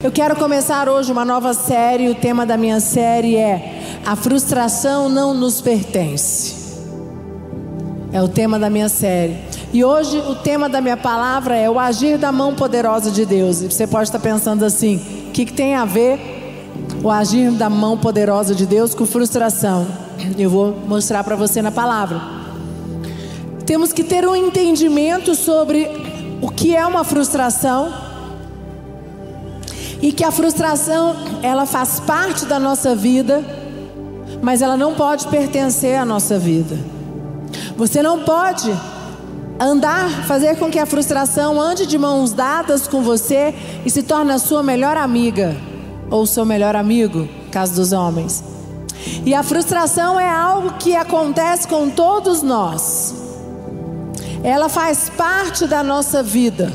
Eu 0.00 0.12
quero 0.12 0.36
começar 0.36 0.88
hoje 0.88 1.10
uma 1.10 1.24
nova 1.24 1.52
série. 1.52 2.08
O 2.08 2.14
tema 2.14 2.46
da 2.46 2.56
minha 2.56 2.78
série 2.78 3.34
é 3.34 3.98
A 4.06 4.14
frustração 4.14 5.08
não 5.08 5.34
nos 5.34 5.60
pertence. 5.60 6.54
É 8.12 8.22
o 8.22 8.28
tema 8.28 8.60
da 8.60 8.70
minha 8.70 8.88
série. 8.88 9.36
E 9.72 9.84
hoje 9.84 10.16
o 10.18 10.36
tema 10.36 10.68
da 10.68 10.80
minha 10.80 10.96
palavra 10.96 11.56
é 11.56 11.68
o 11.68 11.80
agir 11.80 12.16
da 12.16 12.30
mão 12.30 12.54
poderosa 12.54 13.10
de 13.10 13.26
Deus. 13.26 13.60
E 13.60 13.66
você 13.72 13.88
pode 13.88 14.04
estar 14.04 14.20
pensando 14.20 14.64
assim: 14.64 14.98
o 15.30 15.32
que, 15.32 15.44
que 15.46 15.52
tem 15.52 15.74
a 15.74 15.84
ver 15.84 16.20
o 17.02 17.10
agir 17.10 17.50
da 17.50 17.68
mão 17.68 17.98
poderosa 17.98 18.54
de 18.54 18.66
Deus 18.66 18.94
com 18.94 19.04
frustração? 19.04 19.84
Eu 20.38 20.48
vou 20.48 20.76
mostrar 20.86 21.24
para 21.24 21.34
você 21.34 21.60
na 21.60 21.72
palavra. 21.72 22.22
Temos 23.66 23.92
que 23.92 24.04
ter 24.04 24.24
um 24.28 24.36
entendimento 24.36 25.34
sobre 25.34 25.88
o 26.40 26.48
que 26.48 26.76
é 26.76 26.86
uma 26.86 27.02
frustração 27.02 28.07
e 30.00 30.12
que 30.12 30.24
a 30.24 30.30
frustração 30.30 31.16
ela 31.42 31.66
faz 31.66 32.00
parte 32.00 32.46
da 32.46 32.58
nossa 32.58 32.94
vida, 32.94 33.44
mas 34.42 34.62
ela 34.62 34.76
não 34.76 34.94
pode 34.94 35.26
pertencer 35.28 35.96
à 35.96 36.04
nossa 36.04 36.38
vida. 36.38 36.78
Você 37.76 38.02
não 38.02 38.20
pode 38.20 38.72
andar, 39.58 40.08
fazer 40.26 40.56
com 40.56 40.70
que 40.70 40.78
a 40.78 40.86
frustração 40.86 41.60
ande 41.60 41.86
de 41.86 41.98
mãos 41.98 42.32
dadas 42.32 42.86
com 42.86 43.02
você 43.02 43.54
e 43.84 43.90
se 43.90 44.02
torne 44.02 44.32
a 44.32 44.38
sua 44.38 44.62
melhor 44.62 44.96
amiga 44.96 45.56
ou 46.10 46.26
seu 46.26 46.44
melhor 46.44 46.76
amigo, 46.76 47.28
caso 47.50 47.74
dos 47.74 47.92
homens. 47.92 48.42
E 49.24 49.34
a 49.34 49.42
frustração 49.42 50.18
é 50.18 50.30
algo 50.30 50.74
que 50.74 50.94
acontece 50.94 51.66
com 51.66 51.90
todos 51.90 52.42
nós. 52.42 53.14
Ela 54.42 54.68
faz 54.68 55.10
parte 55.10 55.66
da 55.66 55.82
nossa 55.82 56.22
vida. 56.22 56.72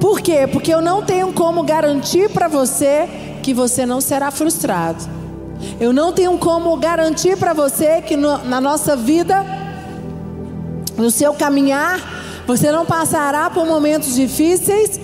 Por 0.00 0.20
quê? 0.20 0.46
Porque 0.46 0.72
eu 0.72 0.80
não 0.80 1.02
tenho 1.02 1.32
como 1.32 1.62
garantir 1.62 2.30
para 2.30 2.48
você 2.48 3.08
que 3.42 3.52
você 3.52 3.84
não 3.84 4.00
será 4.00 4.30
frustrado. 4.30 5.04
Eu 5.80 5.92
não 5.92 6.12
tenho 6.12 6.36
como 6.38 6.76
garantir 6.76 7.36
para 7.36 7.52
você 7.52 8.00
que 8.02 8.16
no, 8.16 8.38
na 8.44 8.60
nossa 8.60 8.96
vida, 8.96 9.44
no 10.96 11.10
seu 11.10 11.34
caminhar, 11.34 12.00
você 12.46 12.70
não 12.70 12.84
passará 12.84 13.48
por 13.50 13.66
momentos 13.66 14.14
difíceis, 14.14 15.00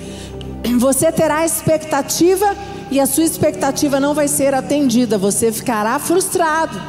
você 0.79 1.11
terá 1.11 1.45
expectativa 1.45 2.55
e 2.91 3.01
a 3.01 3.07
sua 3.07 3.25
expectativa 3.25 4.01
não 4.01 4.15
vai 4.15 4.29
ser 4.29 4.55
atendida, 4.55 5.17
você 5.17 5.53
ficará 5.53 5.99
frustrado. 5.99 6.81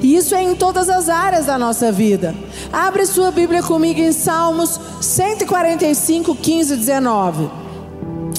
E 0.00 0.16
isso 0.16 0.34
é 0.34 0.42
em 0.42 0.54
todas 0.54 0.88
as 0.88 1.08
áreas 1.08 1.46
da 1.46 1.58
nossa 1.58 1.92
vida. 1.92 2.34
Abre 2.72 3.04
sua 3.04 3.32
Bíblia 3.32 3.62
comigo 3.62 4.00
em 4.00 4.12
Salmos 4.12 4.78
145, 5.00 6.36
15 6.36 6.74
e 6.74 6.76
19. 6.76 7.50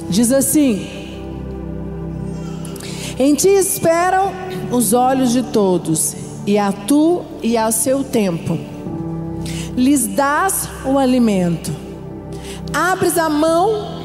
Diz 0.10 0.32
assim: 0.32 0.88
Em 3.20 3.36
ti 3.36 3.50
esperam 3.50 4.32
os 4.72 4.94
olhos 4.94 5.32
de 5.32 5.44
todos, 5.44 6.16
e 6.48 6.58
a 6.58 6.72
tu 6.72 7.24
e 7.44 7.58
a 7.58 7.72
seu 7.72 8.06
tempo. 8.06 8.58
Lhes 9.76 10.08
dás 10.08 10.70
o 10.86 10.98
alimento. 10.98 11.72
Abres 12.74 13.18
a 13.18 13.30
mão 13.30 14.02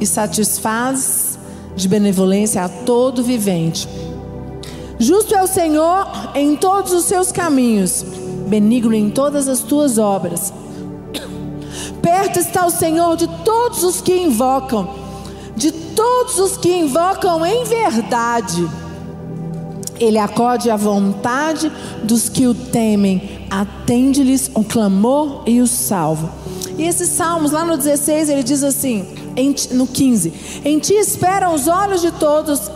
e 0.00 0.06
satisfazes 0.06 1.38
de 1.76 1.86
benevolência 1.86 2.64
a 2.64 2.68
todo 2.68 3.22
vivente. 3.22 3.86
Justo 4.98 5.34
é 5.34 5.42
o 5.42 5.46
Senhor 5.46 6.06
em 6.34 6.56
todos 6.56 6.92
os 6.92 7.04
seus 7.04 7.30
caminhos, 7.32 8.04
benigno 8.50 8.92
em 8.92 9.08
todas 9.08 9.48
as 9.48 9.60
tuas 9.60 9.96
obras. 9.96 10.52
Perto 12.02 12.40
está 12.40 12.66
o 12.66 12.70
Senhor 12.70 13.16
de 13.16 13.28
todos 13.44 13.84
os 13.84 14.00
que 14.00 14.12
invocam, 14.12 14.90
de 15.56 15.70
todos 15.70 16.38
os 16.38 16.56
que 16.56 16.68
invocam 16.68 17.46
em 17.46 17.64
verdade. 17.64 18.68
Ele 20.00 20.18
acode 20.18 20.68
à 20.68 20.76
vontade 20.76 21.70
dos 22.02 22.28
que 22.28 22.46
o 22.46 22.54
temem, 22.54 23.46
atende-lhes 23.48 24.50
o 24.54 24.64
clamor 24.64 25.42
e 25.46 25.60
o 25.60 25.66
salvo. 25.66 26.28
E 26.76 26.82
esses 26.84 27.10
salmos, 27.10 27.52
lá 27.52 27.64
no 27.64 27.76
16, 27.76 28.30
ele 28.30 28.42
diz 28.42 28.64
assim, 28.64 29.06
no 29.72 29.86
15: 29.86 30.62
Em 30.64 30.78
ti 30.78 30.94
esperam 30.94 31.54
os 31.54 31.68
olhos 31.68 32.00
de 32.00 32.10
todos 32.12 32.70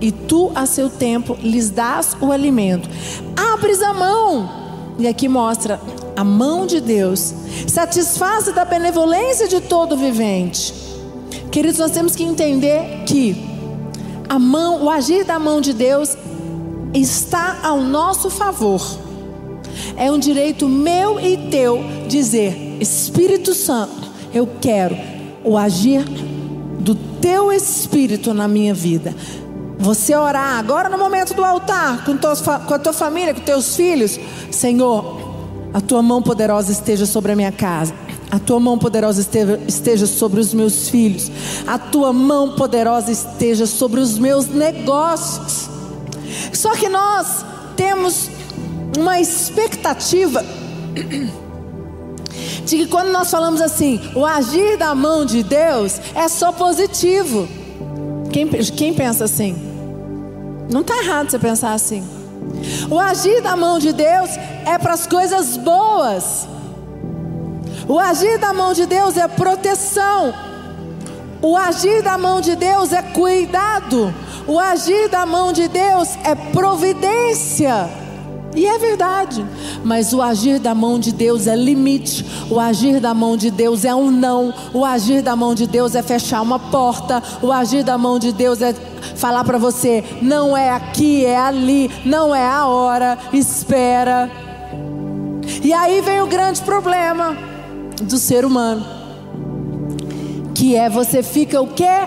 e 0.00 0.10
tu 0.10 0.50
a 0.54 0.66
seu 0.66 0.90
tempo 0.90 1.36
lhes 1.42 1.70
dás 1.70 2.16
o 2.20 2.32
alimento. 2.32 2.88
Abres 3.36 3.80
a 3.82 3.92
mão, 3.92 4.61
e 4.98 5.06
aqui 5.06 5.28
mostra 5.28 5.80
a 6.16 6.24
mão 6.24 6.66
de 6.66 6.80
Deus, 6.80 7.32
satisfaz 7.66 8.46
da 8.52 8.64
benevolência 8.64 9.48
de 9.48 9.60
todo 9.60 9.96
vivente. 9.96 10.74
Queridos, 11.50 11.78
nós 11.78 11.90
temos 11.90 12.14
que 12.14 12.22
entender 12.22 13.04
que 13.06 13.36
a 14.28 14.38
mão, 14.38 14.84
o 14.84 14.90
agir 14.90 15.24
da 15.24 15.38
mão 15.38 15.60
de 15.60 15.72
Deus 15.72 16.16
está 16.94 17.60
ao 17.62 17.80
nosso 17.80 18.30
favor. 18.30 18.80
É 19.96 20.10
um 20.10 20.18
direito 20.18 20.68
meu 20.68 21.20
e 21.20 21.36
teu 21.50 21.82
dizer: 22.08 22.78
Espírito 22.80 23.54
Santo, 23.54 24.10
eu 24.32 24.48
quero 24.60 24.96
o 25.44 25.56
agir 25.56 26.04
do 26.80 26.94
teu 26.94 27.52
espírito 27.52 28.34
na 28.34 28.48
minha 28.48 28.74
vida. 28.74 29.14
Você 29.82 30.14
orar 30.14 30.60
agora 30.60 30.88
no 30.88 30.96
momento 30.96 31.34
do 31.34 31.44
altar, 31.44 32.04
com, 32.04 32.16
tua, 32.16 32.36
com 32.36 32.72
a 32.72 32.78
tua 32.78 32.92
família, 32.92 33.34
com 33.34 33.40
teus 33.40 33.74
filhos. 33.74 34.16
Senhor, 34.48 35.20
a 35.74 35.80
tua 35.80 36.00
mão 36.00 36.22
poderosa 36.22 36.70
esteja 36.70 37.04
sobre 37.04 37.32
a 37.32 37.36
minha 37.36 37.50
casa. 37.50 37.92
A 38.30 38.38
tua 38.38 38.60
mão 38.60 38.78
poderosa 38.78 39.20
esteja, 39.20 39.60
esteja 39.66 40.06
sobre 40.06 40.38
os 40.38 40.54
meus 40.54 40.88
filhos. 40.88 41.32
A 41.66 41.80
tua 41.80 42.12
mão 42.12 42.52
poderosa 42.52 43.10
esteja 43.10 43.66
sobre 43.66 43.98
os 43.98 44.16
meus 44.16 44.46
negócios. 44.46 45.68
Só 46.52 46.76
que 46.76 46.88
nós 46.88 47.44
temos 47.76 48.30
uma 48.96 49.18
expectativa 49.18 50.44
de 52.64 52.76
que 52.76 52.86
quando 52.86 53.10
nós 53.10 53.28
falamos 53.28 53.60
assim, 53.60 54.00
o 54.14 54.24
agir 54.24 54.76
da 54.76 54.94
mão 54.94 55.26
de 55.26 55.42
Deus 55.42 56.00
é 56.14 56.28
só 56.28 56.52
positivo. 56.52 57.48
Quem, 58.30 58.46
quem 58.46 58.94
pensa 58.94 59.24
assim? 59.24 59.71
Não 60.72 60.80
está 60.80 60.96
errado 60.98 61.30
você 61.30 61.38
pensar 61.38 61.74
assim. 61.74 62.02
O 62.90 62.98
agir 62.98 63.42
da 63.42 63.54
mão 63.54 63.78
de 63.78 63.92
Deus 63.92 64.30
é 64.66 64.78
para 64.78 64.94
as 64.94 65.06
coisas 65.06 65.56
boas. 65.56 66.48
O 67.86 67.98
agir 67.98 68.38
da 68.38 68.52
mão 68.52 68.72
de 68.72 68.86
Deus 68.86 69.16
é 69.16 69.28
proteção. 69.28 70.32
O 71.42 71.56
agir 71.56 72.02
da 72.02 72.16
mão 72.16 72.40
de 72.40 72.56
Deus 72.56 72.92
é 72.92 73.02
cuidado. 73.02 74.14
O 74.46 74.58
agir 74.58 75.08
da 75.08 75.26
mão 75.26 75.52
de 75.52 75.68
Deus 75.68 76.16
é 76.24 76.34
providência. 76.34 78.01
E 78.54 78.66
é 78.66 78.78
verdade, 78.78 79.44
mas 79.82 80.12
o 80.12 80.20
agir 80.20 80.58
da 80.58 80.74
mão 80.74 80.98
de 80.98 81.10
Deus 81.10 81.46
é 81.46 81.56
limite, 81.56 82.24
o 82.50 82.60
agir 82.60 83.00
da 83.00 83.14
mão 83.14 83.34
de 83.34 83.50
Deus 83.50 83.82
é 83.82 83.94
um 83.94 84.10
não, 84.10 84.52
o 84.74 84.84
agir 84.84 85.22
da 85.22 85.34
mão 85.34 85.54
de 85.54 85.66
Deus 85.66 85.94
é 85.94 86.02
fechar 86.02 86.42
uma 86.42 86.58
porta, 86.58 87.22
o 87.40 87.50
agir 87.50 87.82
da 87.82 87.96
mão 87.96 88.18
de 88.18 88.30
Deus 88.30 88.60
é 88.60 88.74
falar 89.16 89.42
para 89.44 89.56
você: 89.56 90.04
não 90.20 90.54
é 90.54 90.68
aqui, 90.68 91.24
é 91.24 91.38
ali, 91.38 91.90
não 92.04 92.34
é 92.34 92.46
a 92.46 92.66
hora, 92.66 93.18
espera. 93.32 94.30
E 95.62 95.72
aí 95.72 96.02
vem 96.02 96.20
o 96.20 96.26
grande 96.26 96.60
problema 96.60 97.34
do 98.02 98.18
ser 98.18 98.44
humano, 98.44 98.84
que 100.54 100.76
é 100.76 100.90
você 100.90 101.22
fica 101.22 101.58
o 101.60 101.68
quê? 101.68 102.06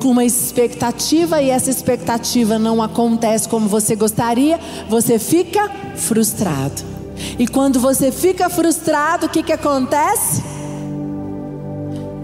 Com 0.00 0.10
uma 0.10 0.24
expectativa 0.58 1.40
e 1.40 1.50
essa 1.50 1.70
expectativa 1.70 2.58
não 2.58 2.82
acontece 2.82 3.48
como 3.48 3.68
você 3.68 3.94
gostaria, 3.94 4.58
você 4.88 5.16
fica 5.16 5.70
frustrado. 5.94 6.82
E 7.38 7.46
quando 7.46 7.78
você 7.78 8.10
fica 8.10 8.48
frustrado, 8.50 9.26
o 9.26 9.28
que, 9.28 9.42
que 9.44 9.52
acontece? 9.52 10.42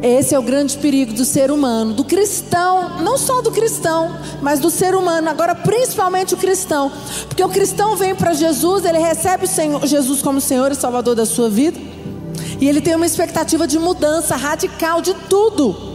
Esse 0.02 0.34
é 0.34 0.38
o 0.38 0.42
grande 0.42 0.76
perigo 0.78 1.12
do 1.12 1.24
ser 1.24 1.50
humano, 1.50 1.94
do 1.94 2.04
cristão, 2.04 3.00
não 3.02 3.16
só 3.16 3.40
do 3.40 3.52
cristão, 3.52 4.16
mas 4.42 4.58
do 4.58 4.68
ser 4.68 4.96
humano, 4.96 5.30
agora 5.30 5.54
principalmente 5.54 6.34
o 6.34 6.36
cristão. 6.36 6.90
Porque 7.28 7.42
o 7.42 7.48
cristão 7.48 7.96
vem 7.96 8.16
para 8.16 8.34
Jesus, 8.34 8.84
ele 8.84 8.98
recebe 8.98 9.46
Senhor, 9.46 9.86
Jesus 9.86 10.20
como 10.20 10.40
Senhor 10.40 10.72
e 10.72 10.74
Salvador 10.74 11.14
da 11.14 11.24
sua 11.24 11.48
vida, 11.48 11.78
e 12.60 12.68
ele 12.68 12.80
tem 12.80 12.96
uma 12.96 13.06
expectativa 13.06 13.66
de 13.66 13.78
mudança 13.78 14.34
radical 14.34 15.00
de 15.00 15.14
tudo. 15.14 15.93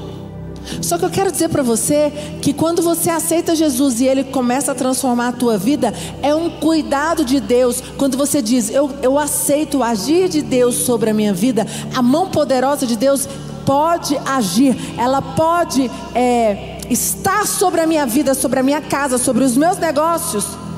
Só 0.81 0.98
que 0.98 1.06
eu 1.06 1.10
quero 1.10 1.31
dizer 1.31 1.50
para 1.50 1.63
você 1.63 2.12
que 2.42 2.54
quando 2.54 2.81
você 2.81 3.10
aceita 3.10 3.56
Jesus 3.56 4.00
e 4.00 4.06
Ele 4.06 4.24
começa 4.24 4.71
a 4.71 4.75
transformar 4.75 5.30
a 5.30 5.33
tua 5.33 5.57
vida, 5.57 5.94
é 6.21 6.33
um 6.33 6.50
cuidado 6.50 7.24
de 7.25 7.39
Deus. 7.39 7.81
Quando 7.98 8.18
você 8.18 8.42
diz, 8.42 8.69
eu, 8.69 8.92
eu 9.01 9.18
aceito 9.18 9.80
o 9.80 9.83
agir 9.83 10.30
de 10.30 10.42
Deus 10.42 10.75
sobre 10.75 11.10
a 11.10 11.13
minha 11.13 11.33
vida, 11.33 11.66
a 11.95 12.01
mão 12.01 12.30
poderosa 12.30 12.86
de 12.86 12.95
Deus 12.95 13.27
pode 13.66 14.18
agir, 14.25 14.75
ela 14.98 15.21
pode 15.21 15.92
é, 16.16 16.80
estar 16.89 17.45
sobre 17.45 17.81
a 17.81 17.86
minha 17.86 18.06
vida, 18.06 18.33
sobre 18.33 18.60
a 18.60 18.63
minha 18.63 18.81
casa, 18.81 19.18
sobre 19.18 19.44
os 19.44 19.56
meus 19.56 19.77
negócios. 19.77 20.69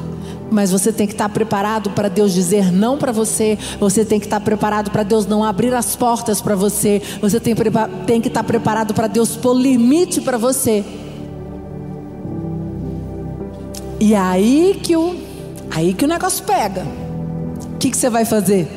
Mas 0.51 0.69
você 0.69 0.92
tem 0.92 1.07
que 1.07 1.13
estar 1.13 1.30
preparado 1.30 1.92
para 1.92 2.09
Deus 2.09 2.33
dizer 2.33 2.74
não 2.74 2.98
para 2.98 3.13
você. 3.13 3.57
Você 3.80 4.03
tem 4.03 4.19
que 4.19 4.25
estar 4.25 4.42
preparado 4.42 4.92
para 4.92 5.01
Deus 5.01 5.25
não 5.25 5.45
abrir 5.45 5.74
as 5.74 5.95
portas 5.95 6.42
para 6.42 6.56
você. 6.56 7.01
Você 7.21 7.39
tem, 7.39 7.56
tem 8.06 8.19
que 8.19 8.27
estar 8.27 8.44
preparado 8.44 8.94
para 8.94 9.07
Deus 9.07 9.38
pôr 9.38 9.53
limite 9.53 10.19
para 10.19 10.38
você. 10.38 10.83
E 13.98 14.13
aí 14.13 14.77
que 14.83 14.98
o, 14.98 15.15
aí 15.71 15.94
que 15.94 16.03
o 16.03 16.07
negócio 16.07 16.44
pega. 16.44 16.86
O 17.74 17.77
que, 17.77 17.89
que 17.89 17.97
você 17.97 18.09
vai 18.09 18.25
fazer? 18.25 18.68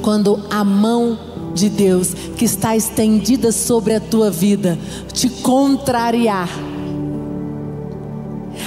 Quando 0.00 0.42
a 0.48 0.64
mão 0.64 1.18
de 1.54 1.68
Deus 1.68 2.14
que 2.36 2.46
está 2.46 2.74
estendida 2.74 3.52
sobre 3.52 3.94
a 3.94 4.00
tua 4.00 4.30
vida 4.30 4.78
te 5.12 5.28
contrariar 5.28 6.48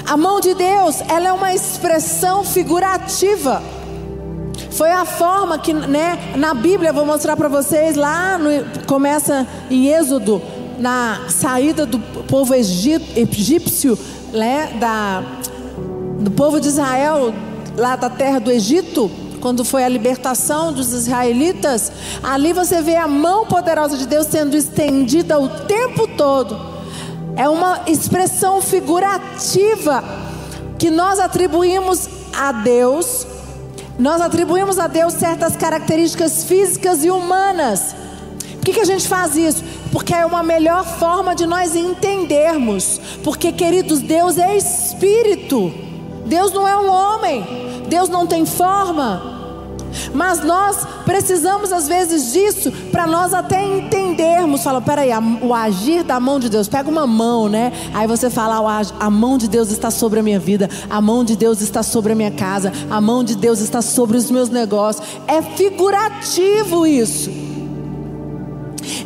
a 0.06 0.18
mão 0.18 0.40
de 0.40 0.54
Deus, 0.54 1.02
ela 1.08 1.30
é 1.30 1.32
uma 1.32 1.54
expressão 1.54 2.44
figurativa. 2.44 3.62
Foi 4.72 4.92
a 4.92 5.06
forma 5.06 5.58
que, 5.58 5.74
né, 5.74 6.34
na 6.36 6.54
Bíblia, 6.54 6.92
vou 6.92 7.06
mostrar 7.06 7.38
para 7.38 7.48
vocês, 7.48 7.96
lá 7.96 8.38
no, 8.38 8.86
começa 8.86 9.48
em 9.70 9.88
Êxodo, 9.88 10.42
na 10.80 11.22
saída 11.30 11.86
do 11.86 12.00
povo 12.00 12.54
egípcio, 12.54 13.98
né, 14.34 14.76
da, 14.80 15.24
do 16.20 16.32
povo 16.32 16.60
de 16.60 16.68
Israel, 16.68 17.34
lá 17.78 17.96
da 17.96 18.10
terra 18.10 18.40
do 18.40 18.52
Egito, 18.52 19.10
quando 19.40 19.64
foi 19.64 19.84
a 19.84 19.90
libertação 19.90 20.74
dos 20.74 20.92
israelitas, 20.92 21.92
ali 22.24 22.52
você 22.52 22.82
vê 22.82 22.96
a 22.96 23.08
mão 23.08 23.46
poderosa 23.46 23.98
de 23.98 24.08
Deus 24.08 24.28
sendo 24.28 24.56
estendida 24.58 25.40
o 25.40 25.50
tempo 25.50 26.08
todo 26.08 26.73
é 27.36 27.50
uma 27.50 27.82
expressão 27.88 28.62
figurativa 28.62 30.04
que 30.78 30.90
nós 30.90 31.20
atribuímos 31.20 32.08
a 32.38 32.52
Deus. 32.52 33.26
Nós 33.98 34.22
atribuímos 34.22 34.80
a 34.80 34.88
Deus 34.88 35.14
certas 35.14 35.56
características 35.56 36.44
físicas 36.44 37.04
e 37.04 37.10
humanas. 37.10 37.96
Por 38.56 38.66
que, 38.66 38.74
que 38.74 38.80
a 38.80 38.86
gente 38.86 39.08
faz 39.08 39.36
isso? 39.36 39.64
Porque 39.92 40.14
é 40.14 40.26
uma 40.26 40.42
melhor 40.42 40.86
forma 40.86 41.36
de 41.36 41.46
nós 41.46 41.76
entendermos. 41.76 43.00
Porque, 43.24 43.52
queridos, 43.52 44.00
Deus 44.00 44.38
é 44.38 44.56
espírito. 44.56 45.72
Deus 46.26 46.54
não 46.54 46.68
é 46.68 46.78
um 46.78 46.90
homem. 46.90 47.46
Deus 47.88 48.10
não 48.10 48.26
tem 48.26 48.46
forma. 48.46 49.33
Mas 50.14 50.44
nós 50.44 50.86
precisamos 51.06 51.72
às 51.72 51.88
vezes 51.88 52.34
disso 52.34 52.72
para 52.92 53.06
nós 53.06 53.34
até 53.34 53.64
entendermos. 53.64 54.64
Fala, 54.64 54.82
peraí, 54.82 55.10
o 55.42 55.54
agir 55.54 56.04
da 56.04 56.20
mão 56.20 56.40
de 56.40 56.50
Deus. 56.50 56.68
Pega 56.68 56.90
uma 56.90 57.08
mão, 57.08 57.48
né? 57.50 57.72
Aí 57.94 58.08
você 58.08 58.30
fala, 58.30 58.82
a 59.00 59.10
mão 59.10 59.38
de 59.38 59.48
Deus 59.48 59.72
está 59.72 59.92
sobre 59.92 60.20
a 60.20 60.24
minha 60.24 60.40
vida, 60.40 60.70
a 60.90 61.02
mão 61.02 61.24
de 61.24 61.36
Deus 61.36 61.62
está 61.62 61.84
sobre 61.84 62.14
a 62.14 62.16
minha 62.16 62.32
casa, 62.32 62.72
a 62.90 63.00
mão 63.00 63.24
de 63.24 63.36
Deus 63.36 63.60
está 63.60 63.82
sobre 63.82 64.18
os 64.18 64.30
meus 64.32 64.50
negócios. 64.50 65.06
É 65.28 65.42
figurativo 65.42 66.86
isso. 66.86 67.30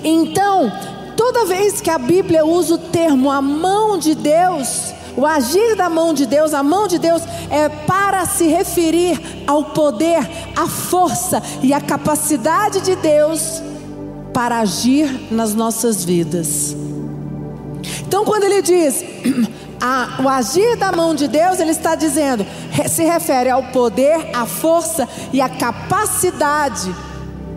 Então, 0.04 0.72
toda 1.16 1.46
vez 1.46 1.82
que 1.82 1.90
a 1.90 1.98
Bíblia 1.98 2.46
usa 2.46 2.76
o 2.76 2.78
termo 2.78 3.32
a 3.32 3.42
mão 3.42 3.98
de 3.98 4.16
Deus, 4.16 4.94
o 5.18 5.26
agir 5.26 5.76
da 5.76 5.90
mão 5.90 6.14
de 6.14 6.28
Deus, 6.28 6.54
a 6.54 6.62
mão 6.62 6.88
de 6.88 7.00
Deus 7.00 7.24
é 7.50 7.68
para 7.68 8.24
se 8.28 8.46
referir 8.46 9.20
ao 9.48 9.66
poder, 9.66 10.20
à 10.56 10.68
força 10.68 11.42
e 11.64 11.74
à 11.74 11.82
capacidade 11.82 12.82
de 12.82 12.96
Deus 12.96 13.64
para 14.32 14.60
agir 14.60 15.28
nas 15.32 15.56
nossas 15.56 16.06
vidas. 16.06 16.78
Então, 18.06 18.24
quando 18.24 18.44
ele 18.44 18.62
diz 18.62 19.04
a, 19.82 20.22
o 20.24 20.30
agir 20.30 20.78
da 20.78 20.92
mão 20.92 21.16
de 21.16 21.28
Deus, 21.28 21.60
ele 21.60 21.72
está 21.72 21.96
dizendo, 21.96 22.46
se 22.88 23.04
refere 23.04 23.50
ao 23.50 23.64
poder, 23.64 24.30
à 24.36 24.46
força 24.46 25.10
e 25.34 25.42
à 25.42 25.50
capacidade 25.50 26.96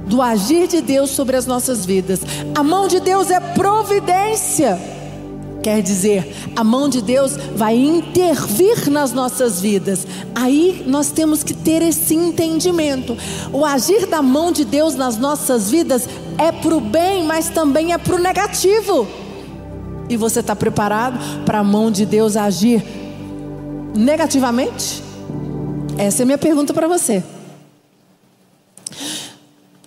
do 0.07 0.23
agir 0.23 0.67
de 0.67 0.81
Deus 0.81 1.11
sobre 1.11 1.37
as 1.37 1.45
nossas 1.45 1.85
vidas. 1.85 2.21
A 2.55 2.63
mão 2.63 2.89
de 2.89 3.01
Deus 3.01 3.31
é 3.31 3.39
providência. 3.39 5.00
Quer 5.63 5.83
dizer, 5.83 6.51
a 6.57 6.65
mão 6.65 6.89
de 6.89 7.03
Deus 7.03 7.37
vai 7.55 7.77
intervir 7.77 8.91
nas 8.91 9.13
nossas 9.13 9.61
vidas. 9.61 10.07
Aí 10.35 10.83
nós 10.87 11.11
temos 11.11 11.43
que 11.43 11.53
ter 11.53 11.83
esse 11.83 12.15
entendimento. 12.15 13.17
O 13.53 13.65
agir 13.65 14.07
da 14.07 14.23
mão 14.23 14.51
de 14.51 14.65
Deus 14.65 14.95
nas 14.95 15.19
nossas 15.19 15.71
vidas 15.71 16.09
é 16.39 16.51
para 16.51 16.75
o 16.75 16.81
bem, 16.81 17.25
mas 17.25 17.51
também 17.51 17.93
é 17.93 17.99
para 17.99 18.15
o 18.15 18.19
negativo. 18.19 19.07
E 20.09 20.17
você 20.17 20.41
está 20.41 20.57
preparado 20.57 21.45
para 21.45 21.59
a 21.59 21.65
mão 21.65 21.91
de 21.91 22.07
Deus 22.07 22.37
agir 22.37 22.83
negativamente? 23.95 25.03
Essa 25.99 26.23
é 26.23 26.25
a 26.25 26.27
minha 26.27 26.39
pergunta 26.39 26.73
para 26.73 26.89
você. 26.89 27.23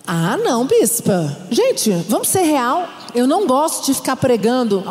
Ah, 0.06 0.36
não, 0.36 0.66
bispa. 0.66 1.36
Gente, 1.50 1.90
vamos 2.08 2.28
ser 2.28 2.42
real. 2.42 2.86
Eu 3.14 3.26
não 3.26 3.46
gosto 3.46 3.86
de 3.86 3.94
ficar 3.94 4.16
pregando. 4.16 4.82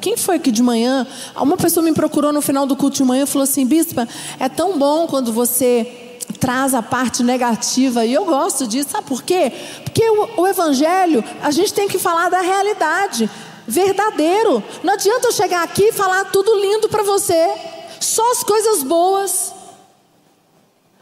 Quem 0.00 0.16
foi 0.16 0.38
que 0.38 0.50
de 0.50 0.62
manhã? 0.62 1.06
Uma 1.36 1.56
pessoa 1.56 1.84
me 1.84 1.92
procurou 1.92 2.32
no 2.32 2.40
final 2.40 2.66
do 2.66 2.76
culto 2.76 2.96
de 2.96 3.04
manhã 3.04 3.24
e 3.24 3.26
falou 3.26 3.44
assim: 3.44 3.66
Bispa, 3.66 4.08
é 4.38 4.48
tão 4.48 4.78
bom 4.78 5.06
quando 5.06 5.32
você 5.32 6.08
traz 6.38 6.74
a 6.74 6.82
parte 6.82 7.22
negativa. 7.22 8.04
E 8.04 8.12
eu 8.12 8.24
gosto 8.24 8.66
disso. 8.66 8.90
Sabe 8.90 9.06
por 9.06 9.22
quê? 9.22 9.52
Porque 9.84 10.08
o, 10.08 10.42
o 10.42 10.46
Evangelho, 10.46 11.24
a 11.42 11.50
gente 11.50 11.72
tem 11.72 11.88
que 11.88 11.98
falar 11.98 12.28
da 12.28 12.40
realidade. 12.40 13.28
Verdadeiro. 13.66 14.62
Não 14.82 14.94
adianta 14.94 15.28
eu 15.28 15.32
chegar 15.32 15.62
aqui 15.62 15.84
e 15.84 15.92
falar 15.92 16.26
tudo 16.26 16.58
lindo 16.58 16.88
para 16.88 17.02
você. 17.02 17.54
Só 18.00 18.32
as 18.32 18.42
coisas 18.42 18.82
boas. 18.82 19.52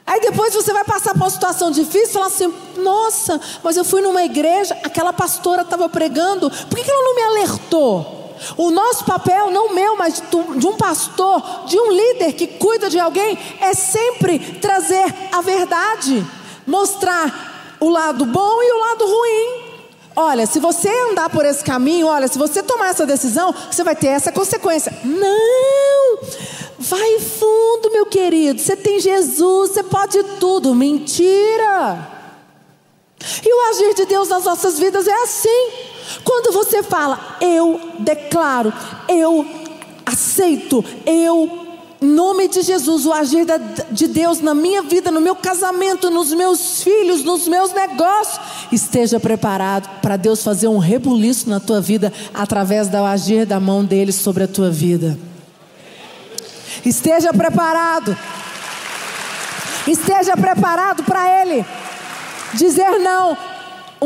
Aí 0.06 0.20
depois 0.20 0.54
você 0.54 0.72
vai 0.72 0.84
passar 0.84 1.12
por 1.14 1.22
uma 1.22 1.30
situação 1.30 1.70
difícil 1.70 2.10
e 2.10 2.12
falar 2.12 2.26
assim: 2.26 2.54
nossa, 2.78 3.40
mas 3.62 3.76
eu 3.76 3.84
fui 3.84 4.00
numa 4.00 4.22
igreja, 4.22 4.76
aquela 4.84 5.12
pastora 5.12 5.62
estava 5.62 5.88
pregando, 5.88 6.48
por 6.48 6.76
que, 6.76 6.84
que 6.84 6.90
ela 6.90 7.02
não 7.02 7.16
me 7.16 7.22
alertou? 7.22 8.15
O 8.56 8.70
nosso 8.70 9.04
papel, 9.04 9.50
não 9.50 9.74
meu, 9.74 9.96
mas 9.96 10.22
de 10.56 10.66
um 10.66 10.76
pastor, 10.76 11.42
de 11.66 11.78
um 11.78 11.90
líder 11.90 12.32
que 12.32 12.46
cuida 12.46 12.90
de 12.90 12.98
alguém, 12.98 13.38
é 13.60 13.74
sempre 13.74 14.38
trazer 14.38 15.04
a 15.32 15.40
verdade, 15.40 16.24
mostrar 16.66 17.76
o 17.80 17.88
lado 17.88 18.24
bom 18.24 18.62
e 18.62 18.72
o 18.72 18.78
lado 18.78 19.06
ruim. 19.06 19.66
Olha, 20.18 20.46
se 20.46 20.58
você 20.58 20.88
andar 21.10 21.28
por 21.28 21.44
esse 21.44 21.62
caminho, 21.62 22.06
olha, 22.06 22.26
se 22.26 22.38
você 22.38 22.62
tomar 22.62 22.88
essa 22.88 23.04
decisão, 23.04 23.54
você 23.70 23.84
vai 23.84 23.94
ter 23.94 24.08
essa 24.08 24.32
consequência. 24.32 24.90
Não! 25.04 26.18
Vai 26.78 27.18
fundo, 27.18 27.90
meu 27.92 28.06
querido. 28.06 28.60
Você 28.60 28.74
tem 28.76 28.98
Jesus, 28.98 29.70
você 29.70 29.82
pode 29.82 30.22
tudo. 30.40 30.74
Mentira! 30.74 32.16
E 33.44 33.54
o 33.54 33.70
agir 33.70 33.94
de 33.94 34.06
Deus 34.06 34.28
nas 34.28 34.44
nossas 34.44 34.78
vidas 34.78 35.06
é 35.06 35.22
assim. 35.22 35.70
Quando 36.24 36.52
você 36.52 36.82
fala, 36.82 37.36
eu 37.40 37.80
declaro, 37.98 38.72
eu 39.08 39.46
aceito, 40.04 40.84
eu, 41.04 41.66
em 42.00 42.06
nome 42.06 42.48
de 42.48 42.62
Jesus, 42.62 43.06
o 43.06 43.12
agir 43.12 43.46
de 43.90 44.06
Deus 44.06 44.40
na 44.40 44.54
minha 44.54 44.82
vida, 44.82 45.10
no 45.10 45.20
meu 45.20 45.34
casamento, 45.34 46.10
nos 46.10 46.32
meus 46.32 46.82
filhos, 46.82 47.24
nos 47.24 47.48
meus 47.48 47.72
negócios, 47.72 48.40
esteja 48.70 49.18
preparado 49.18 50.00
para 50.00 50.16
Deus 50.16 50.42
fazer 50.42 50.68
um 50.68 50.78
rebuliço 50.78 51.48
na 51.48 51.58
tua 51.58 51.80
vida 51.80 52.12
através 52.32 52.88
do 52.88 52.98
agir 52.98 53.46
da 53.46 53.58
mão 53.58 53.84
dele 53.84 54.12
sobre 54.12 54.44
a 54.44 54.48
tua 54.48 54.70
vida. 54.70 55.18
Esteja 56.84 57.32
preparado. 57.32 58.16
Esteja 59.88 60.36
preparado 60.36 61.04
para 61.04 61.42
Ele 61.42 61.64
dizer 62.54 62.98
não. 62.98 63.36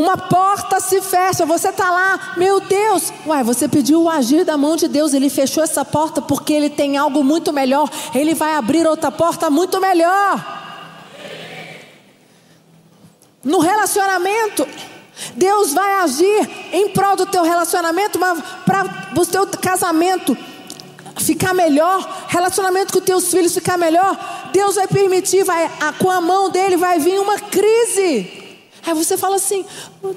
Uma 0.01 0.17
porta 0.17 0.81
se 0.81 1.03
fecha, 1.03 1.45
você 1.45 1.69
está 1.69 1.91
lá, 1.91 2.33
meu 2.39 2.59
Deus, 2.59 3.13
uai, 3.27 3.45
você 3.45 3.69
pediu 3.69 4.05
o 4.05 4.09
agir 4.09 4.47
da 4.47 4.57
mão 4.57 4.75
de 4.75 4.89
Deus, 4.89 5.13
Ele 5.13 5.29
fechou 5.29 5.63
essa 5.63 5.85
porta 5.85 6.23
porque 6.23 6.55
Ele 6.55 6.71
tem 6.71 6.97
algo 6.97 7.23
muito 7.23 7.53
melhor, 7.53 7.87
Ele 8.15 8.35
vai 8.35 8.55
abrir 8.55 8.87
outra 8.87 9.13
porta 9.13 9.51
muito 9.51 9.79
melhor. 9.79 10.43
No 13.45 13.59
relacionamento, 13.59 14.67
Deus 15.35 15.75
vai 15.75 15.93
agir 15.97 16.49
em 16.73 16.89
prol 16.89 17.15
do 17.15 17.27
teu 17.27 17.43
relacionamento, 17.43 18.19
mas 18.19 18.43
para 18.65 19.13
o 19.15 19.27
teu 19.27 19.47
casamento 19.49 20.35
ficar 21.19 21.53
melhor, 21.53 22.25
relacionamento 22.27 22.91
com 22.91 23.03
teus 23.03 23.31
filhos 23.31 23.53
ficar 23.53 23.77
melhor, 23.77 24.19
Deus 24.51 24.77
vai 24.77 24.89
permitir, 24.89 25.45
vai, 25.45 25.71
com 25.99 26.11
a 26.11 26.23
mão 26.23 26.49
dele 26.49 26.79
vai 26.79 26.99
vir 26.99 27.21
uma 27.21 27.39
crise. 27.39 28.40
Aí 28.87 28.95
você 28.95 29.17
fala 29.17 29.37
assim: 29.37 29.65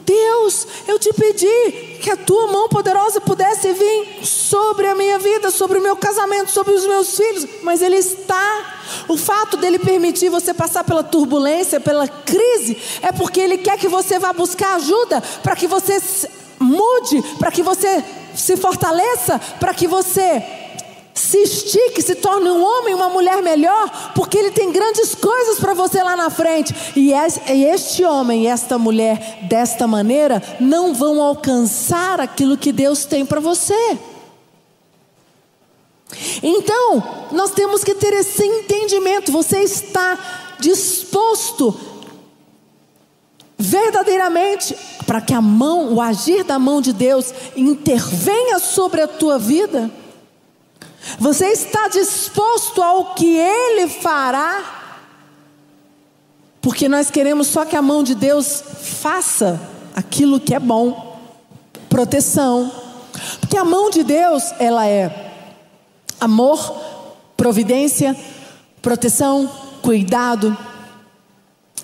Deus, 0.06 0.68
eu 0.88 0.98
te 0.98 1.12
pedi 1.14 2.00
que 2.02 2.10
a 2.10 2.18
tua 2.18 2.48
mão 2.48 2.70
poderosa 2.70 3.20
pudesse 3.22 3.72
vir 3.74 4.26
sobre 4.26 4.88
a 4.88 4.96
minha 4.96 5.20
vida, 5.20 5.52
sobre 5.52 5.80
o 5.80 5.82
meu 5.82 5.96
casamento, 5.96 6.52
sobre 6.52 6.74
os 6.74 6.86
meus 6.86 7.16
filhos, 7.16 7.48
mas 7.62 7.82
Ele 7.82 7.98
está. 7.98 8.80
O 9.08 9.18
fato 9.18 9.58
dele 9.58 9.80
permitir 9.80 10.30
você 10.30 10.54
passar 10.54 10.84
pela 10.84 11.04
turbulência, 11.04 11.80
pela 11.80 12.08
crise, 12.08 12.78
é 13.02 13.12
porque 13.12 13.40
Ele 13.40 13.58
quer 13.58 13.78
que 13.78 13.88
você 13.88 14.20
vá 14.20 14.32
buscar 14.34 14.76
ajuda, 14.76 15.22
para 15.42 15.56
que 15.56 15.68
você 15.68 16.02
mude, 16.60 17.22
para 17.38 17.52
que 17.52 17.62
você 17.62 18.04
se 18.36 18.58
fortaleça, 18.58 19.40
para 19.60 19.74
que 19.74 19.88
você 19.88 20.63
se 21.14 21.38
estique, 21.38 22.02
se 22.02 22.16
torne 22.16 22.50
um 22.50 22.64
homem, 22.64 22.96
uma 22.96 23.10
mulher 23.10 23.42
melhor, 23.42 24.12
porque 24.16 24.38
ele 24.38 24.52
tem 24.52 24.72
grandes 24.72 25.14
coisas 25.14 25.60
para 25.60 25.74
você 25.74 26.02
lá 26.02 26.16
na 26.16 26.30
frente. 26.30 26.74
E 26.96 27.14
este 27.14 28.04
homem 28.04 28.44
e 28.44 28.48
esta 28.48 28.78
mulher, 28.78 29.40
desta 29.44 29.86
maneira, 29.86 30.42
não 30.60 30.94
vão 30.94 31.22
alcançar 31.22 32.20
aquilo 32.20 32.58
que 32.58 32.72
Deus 32.72 33.06
tem 33.06 33.26
para 33.26 33.40
você. 33.40 33.98
Então, 36.42 37.28
nós 37.32 37.52
temos 37.52 37.84
que 37.84 37.94
ter 37.94 38.14
esse 38.14 38.44
entendimento. 38.44 39.32
Você 39.32 39.60
está 39.60 40.18
disposto 40.60 41.80
verdadeiramente 43.58 44.76
para 45.06 45.22
que 45.22 45.34
a 45.34 45.42
mão, 45.42 45.94
o 45.94 46.02
agir 46.02 46.44
da 46.44 46.58
mão 46.58 46.82
de 46.82 46.92
Deus 46.92 47.34
intervenha 47.56 48.60
sobre 48.60 49.02
a 49.02 49.08
tua 49.08 49.38
vida? 49.38 49.92
Você 51.20 51.48
está 51.48 51.88
disposto 51.88 52.82
ao 52.82 53.14
que 53.14 53.36
Ele 53.36 53.88
fará? 53.88 54.82
Porque 56.62 56.88
nós 56.88 57.12
queremos 57.12 57.48
só 57.48 57.66
que 57.66 57.76
a 57.76 57.82
mão 57.82 58.04
de 58.04 58.16
Deus 58.16 58.64
faça 59.02 59.60
aquilo 59.94 60.40
que 60.40 60.56
é 60.56 60.60
bom, 60.60 61.20
proteção. 61.90 62.72
Porque 63.40 63.58
a 63.58 63.66
mão 63.66 63.90
de 63.90 64.02
Deus, 64.04 64.54
ela 64.60 64.88
é 64.88 65.32
amor, 66.20 66.82
providência, 67.36 68.16
proteção, 68.82 69.50
cuidado. 69.82 70.58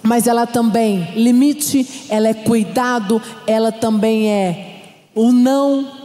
Mas 0.02 0.28
ela 0.28 0.48
também 0.48 1.12
limite, 1.16 2.08
ela 2.10 2.30
é 2.30 2.34
cuidado, 2.34 3.22
ela 3.46 3.72
também 3.72 4.32
é 4.32 4.82
o 5.14 5.34
não 5.34 5.99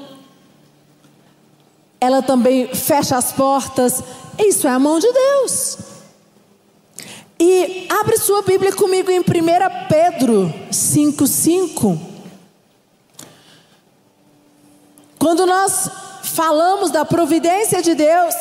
ela 2.04 2.22
também 2.22 2.68
fecha 2.68 3.16
as 3.16 3.32
portas. 3.32 4.02
Isso 4.38 4.68
é 4.68 4.70
a 4.70 4.78
mão 4.78 4.98
de 4.98 5.10
Deus. 5.10 5.78
E 7.40 7.86
abre 7.90 8.16
sua 8.18 8.42
Bíblia 8.42 8.72
comigo 8.72 9.10
em 9.10 9.20
1 9.20 9.24
Pedro 9.88 10.52
5,5. 10.70 11.98
Quando 15.18 15.46
nós 15.46 15.88
falamos 16.22 16.90
da 16.90 17.04
providência 17.04 17.80
de 17.80 17.94
Deus, 17.94 18.34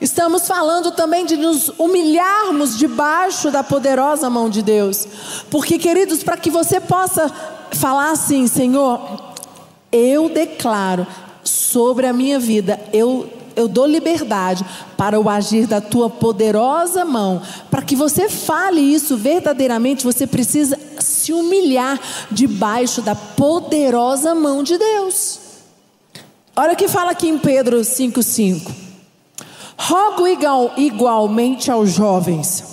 estamos 0.00 0.46
falando 0.46 0.90
também 0.90 1.24
de 1.24 1.36
nos 1.36 1.68
humilharmos 1.78 2.76
debaixo 2.76 3.50
da 3.50 3.62
poderosa 3.62 4.28
mão 4.28 4.50
de 4.50 4.62
Deus. 4.62 5.06
Porque, 5.50 5.78
queridos, 5.78 6.22
para 6.22 6.36
que 6.36 6.50
você 6.50 6.80
possa 6.80 7.30
falar 7.72 8.10
assim, 8.10 8.46
Senhor, 8.48 9.00
eu 9.92 10.28
declaro 10.28 11.06
sobre 11.46 12.06
a 12.06 12.12
minha 12.12 12.38
vida. 12.38 12.78
Eu, 12.92 13.28
eu 13.54 13.68
dou 13.68 13.86
liberdade 13.86 14.64
para 14.96 15.18
o 15.18 15.30
agir 15.30 15.66
da 15.66 15.80
tua 15.80 16.10
poderosa 16.10 17.04
mão. 17.04 17.40
Para 17.70 17.82
que 17.82 17.94
você 17.96 18.28
fale 18.28 18.80
isso 18.80 19.16
verdadeiramente, 19.16 20.04
você 20.04 20.26
precisa 20.26 20.78
se 20.98 21.32
humilhar 21.32 21.98
debaixo 22.30 23.00
da 23.00 23.14
poderosa 23.14 24.34
mão 24.34 24.62
de 24.62 24.76
Deus. 24.76 25.40
Olha 26.54 26.72
o 26.72 26.76
que 26.76 26.88
fala 26.88 27.12
aqui 27.12 27.28
em 27.28 27.38
Pedro 27.38 27.80
5,5. 27.80 28.72
Rogo 29.78 30.26
igual, 30.26 30.72
igualmente 30.76 31.70
aos 31.70 31.90
jovens, 31.90 32.64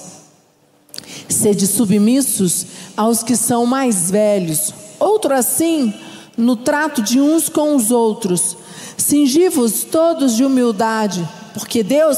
sede 1.27 1.68
submissos 1.68 2.65
aos 2.96 3.22
que 3.24 3.36
são 3.36 3.65
mais 3.65 4.10
velhos. 4.10 4.74
Outro 5.00 5.34
assim, 5.34 5.94
no 6.38 6.56
trato 6.56 7.01
de 7.01 7.20
uns 7.20 7.50
com 7.50 7.75
os 7.75 7.92
outros 7.92 8.56
Cingi-vos 8.98 9.84
todos 9.84 10.36
de 10.36 10.44
humildade, 10.44 11.28
porque 11.54 11.84
Deus 11.84 12.18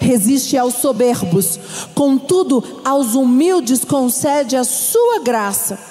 resiste 0.00 0.56
aos 0.56 0.74
soberbos, 0.74 1.58
contudo, 1.94 2.62
aos 2.84 3.14
humildes 3.14 3.84
concede 3.84 4.56
a 4.56 4.64
sua 4.64 5.20
graça. 5.20 5.89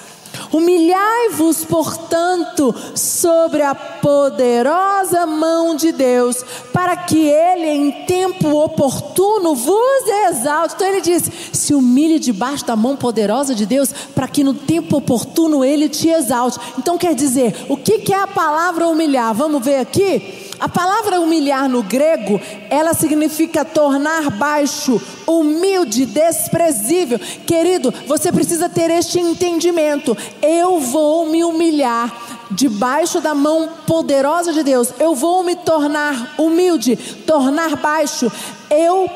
Humilhai-vos, 0.52 1.64
portanto, 1.64 2.74
sobre 2.94 3.62
a 3.62 3.74
poderosa 3.74 5.24
mão 5.24 5.76
de 5.76 5.92
Deus, 5.92 6.44
para 6.72 6.96
que 6.96 7.28
Ele, 7.28 7.68
em 7.68 7.92
tempo 8.04 8.56
oportuno, 8.58 9.54
vos 9.54 10.08
exalte. 10.28 10.74
Então 10.74 10.88
ele 10.88 11.00
diz: 11.00 11.30
se 11.52 11.72
humilhe 11.72 12.18
debaixo 12.18 12.66
da 12.66 12.74
mão 12.74 12.96
poderosa 12.96 13.54
de 13.54 13.64
Deus, 13.64 13.92
para 14.14 14.26
que 14.26 14.42
no 14.42 14.54
tempo 14.54 14.96
oportuno 14.96 15.64
Ele 15.64 15.88
te 15.88 16.08
exalte. 16.08 16.58
Então 16.78 16.98
quer 16.98 17.14
dizer, 17.14 17.66
o 17.68 17.76
que 17.76 18.12
é 18.12 18.18
a 18.18 18.26
palavra 18.26 18.88
humilhar? 18.88 19.32
Vamos 19.32 19.64
ver 19.64 19.76
aqui? 19.76 20.49
A 20.60 20.68
palavra 20.68 21.20
humilhar 21.20 21.68
no 21.70 21.82
grego, 21.82 22.38
ela 22.68 22.92
significa 22.92 23.64
tornar 23.64 24.30
baixo, 24.30 25.00
humilde, 25.26 26.04
desprezível. 26.04 27.18
Querido, 27.46 27.92
você 28.06 28.30
precisa 28.30 28.68
ter 28.68 28.90
este 28.90 29.18
entendimento. 29.18 30.14
Eu 30.42 30.78
vou 30.78 31.26
me 31.26 31.42
humilhar 31.42 32.14
debaixo 32.50 33.20
da 33.20 33.34
mão 33.34 33.70
poderosa 33.86 34.52
de 34.52 34.62
Deus. 34.62 34.92
Eu 34.98 35.14
vou 35.14 35.42
me 35.42 35.56
tornar 35.56 36.34
humilde, 36.36 36.94
tornar 37.26 37.76
baixo. 37.76 38.30
Eu 38.68 39.08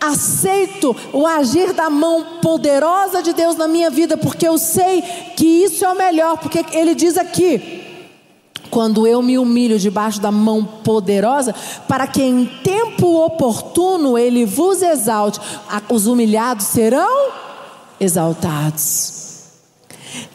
aceito 0.00 0.94
o 1.12 1.26
agir 1.26 1.72
da 1.72 1.88
mão 1.88 2.38
poderosa 2.40 3.22
de 3.22 3.32
Deus 3.32 3.56
na 3.56 3.66
minha 3.66 3.90
vida, 3.90 4.16
porque 4.16 4.46
eu 4.46 4.58
sei 4.58 5.02
que 5.36 5.64
isso 5.64 5.84
é 5.84 5.88
o 5.88 5.96
melhor, 5.96 6.38
porque 6.38 6.64
ele 6.72 6.94
diz 6.94 7.16
aqui: 7.16 7.81
quando 8.72 9.06
eu 9.06 9.20
me 9.20 9.36
humilho 9.36 9.78
debaixo 9.78 10.18
da 10.18 10.32
mão 10.32 10.64
poderosa, 10.64 11.54
para 11.86 12.06
que 12.06 12.22
em 12.22 12.46
tempo 12.64 13.22
oportuno 13.22 14.16
ele 14.16 14.46
vos 14.46 14.80
exalte, 14.80 15.38
os 15.90 16.06
humilhados 16.06 16.68
serão 16.68 17.32
exaltados. 18.00 19.20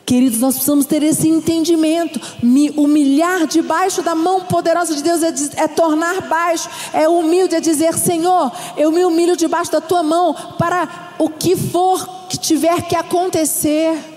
Queridos, 0.06 0.40
nós 0.40 0.54
precisamos 0.54 0.86
ter 0.86 1.02
esse 1.02 1.28
entendimento. 1.28 2.22
Me 2.44 2.70
humilhar 2.78 3.48
debaixo 3.48 4.04
da 4.04 4.14
mão 4.14 4.42
poderosa 4.42 4.94
de 4.94 5.02
Deus 5.02 5.24
é, 5.24 5.34
é, 5.64 5.68
tornar 5.68 6.22
baixo, 6.30 6.70
é 6.94 7.10
humilde, 7.10 7.56
é 7.56 7.60
dizer: 7.60 7.98
Senhor, 7.98 8.52
eu 8.78 8.92
me 8.92 9.04
humilho 9.04 9.36
debaixo 9.36 9.72
da 9.72 9.82
tua 9.82 10.04
mão 10.04 10.36
para 10.60 11.16
o 11.18 11.28
que 11.28 11.56
for 11.56 12.28
que 12.30 12.38
tiver 12.38 12.84
que 12.84 12.96
acontecer. 12.96 14.17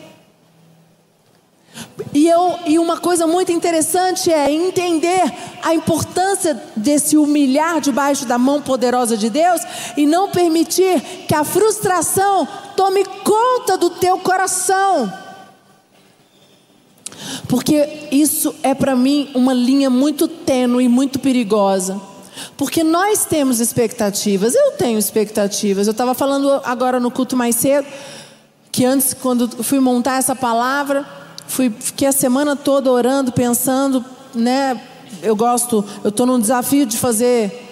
E, 2.13 2.29
eu, 2.29 2.59
e 2.67 2.79
uma 2.79 2.99
coisa 2.99 3.27
muito 3.27 3.53
interessante 3.53 4.33
é 4.33 4.51
entender 4.51 5.33
a 5.63 5.75
importância 5.75 6.61
desse 6.75 7.17
humilhar 7.17 7.81
debaixo 7.81 8.27
da 8.27 8.37
mão 8.37 8.61
poderosa 8.61 9.17
de 9.17 9.31
Deus 9.31 9.61
e 9.97 10.07
não 10.07 10.31
permitir 10.31 11.01
que 11.29 11.35
a 11.35 11.45
frustração 11.45 12.49
tome 12.77 13.05
conta 13.05 13.79
do 13.79 13.91
teu 13.91 14.19
coração. 14.19 15.13
Porque 17.49 18.09
isso 18.11 18.55
é 18.63 18.75
para 18.75 18.97
mim 18.97 19.31
uma 19.35 19.53
linha 19.53 19.91
muito 19.91 20.27
tênue 20.27 20.85
e 20.85 20.89
muito 20.89 21.19
perigosa. 21.19 22.01
Porque 22.57 22.83
nós 22.83 23.25
temos 23.25 23.61
expectativas, 23.61 24.55
eu 24.55 24.73
tenho 24.73 24.99
expectativas. 24.99 25.87
Eu 25.87 25.93
estava 25.93 26.15
falando 26.15 26.61
agora 26.65 26.99
no 26.99 27.11
culto 27.11 27.37
mais 27.37 27.57
cedo, 27.57 27.87
que 28.73 28.85
antes, 28.85 29.15
quando 29.15 29.63
fui 29.63 29.81
montar 29.81 30.19
essa 30.19 30.35
palavra, 30.35 31.20
Fui, 31.51 31.69
fiquei 31.81 32.07
a 32.07 32.13
semana 32.13 32.55
toda 32.55 32.93
orando, 32.93 33.33
pensando, 33.33 34.05
né? 34.33 34.81
Eu 35.21 35.35
gosto, 35.35 35.85
eu 36.05 36.11
estou 36.11 36.25
num 36.25 36.39
desafio 36.39 36.87
de 36.87 36.97
fazer, 36.97 37.67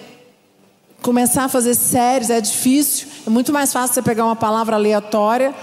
começar 1.01 1.45
a 1.45 1.47
fazer 1.47 1.73
séries, 1.75 2.29
é 2.29 2.41
difícil. 2.41 3.07
É 3.25 3.29
muito 3.29 3.53
mais 3.53 3.71
fácil 3.71 3.93
você 3.93 4.01
pegar 4.01 4.25
uma 4.25 4.35
palavra 4.35 4.75
aleatória 4.75 5.55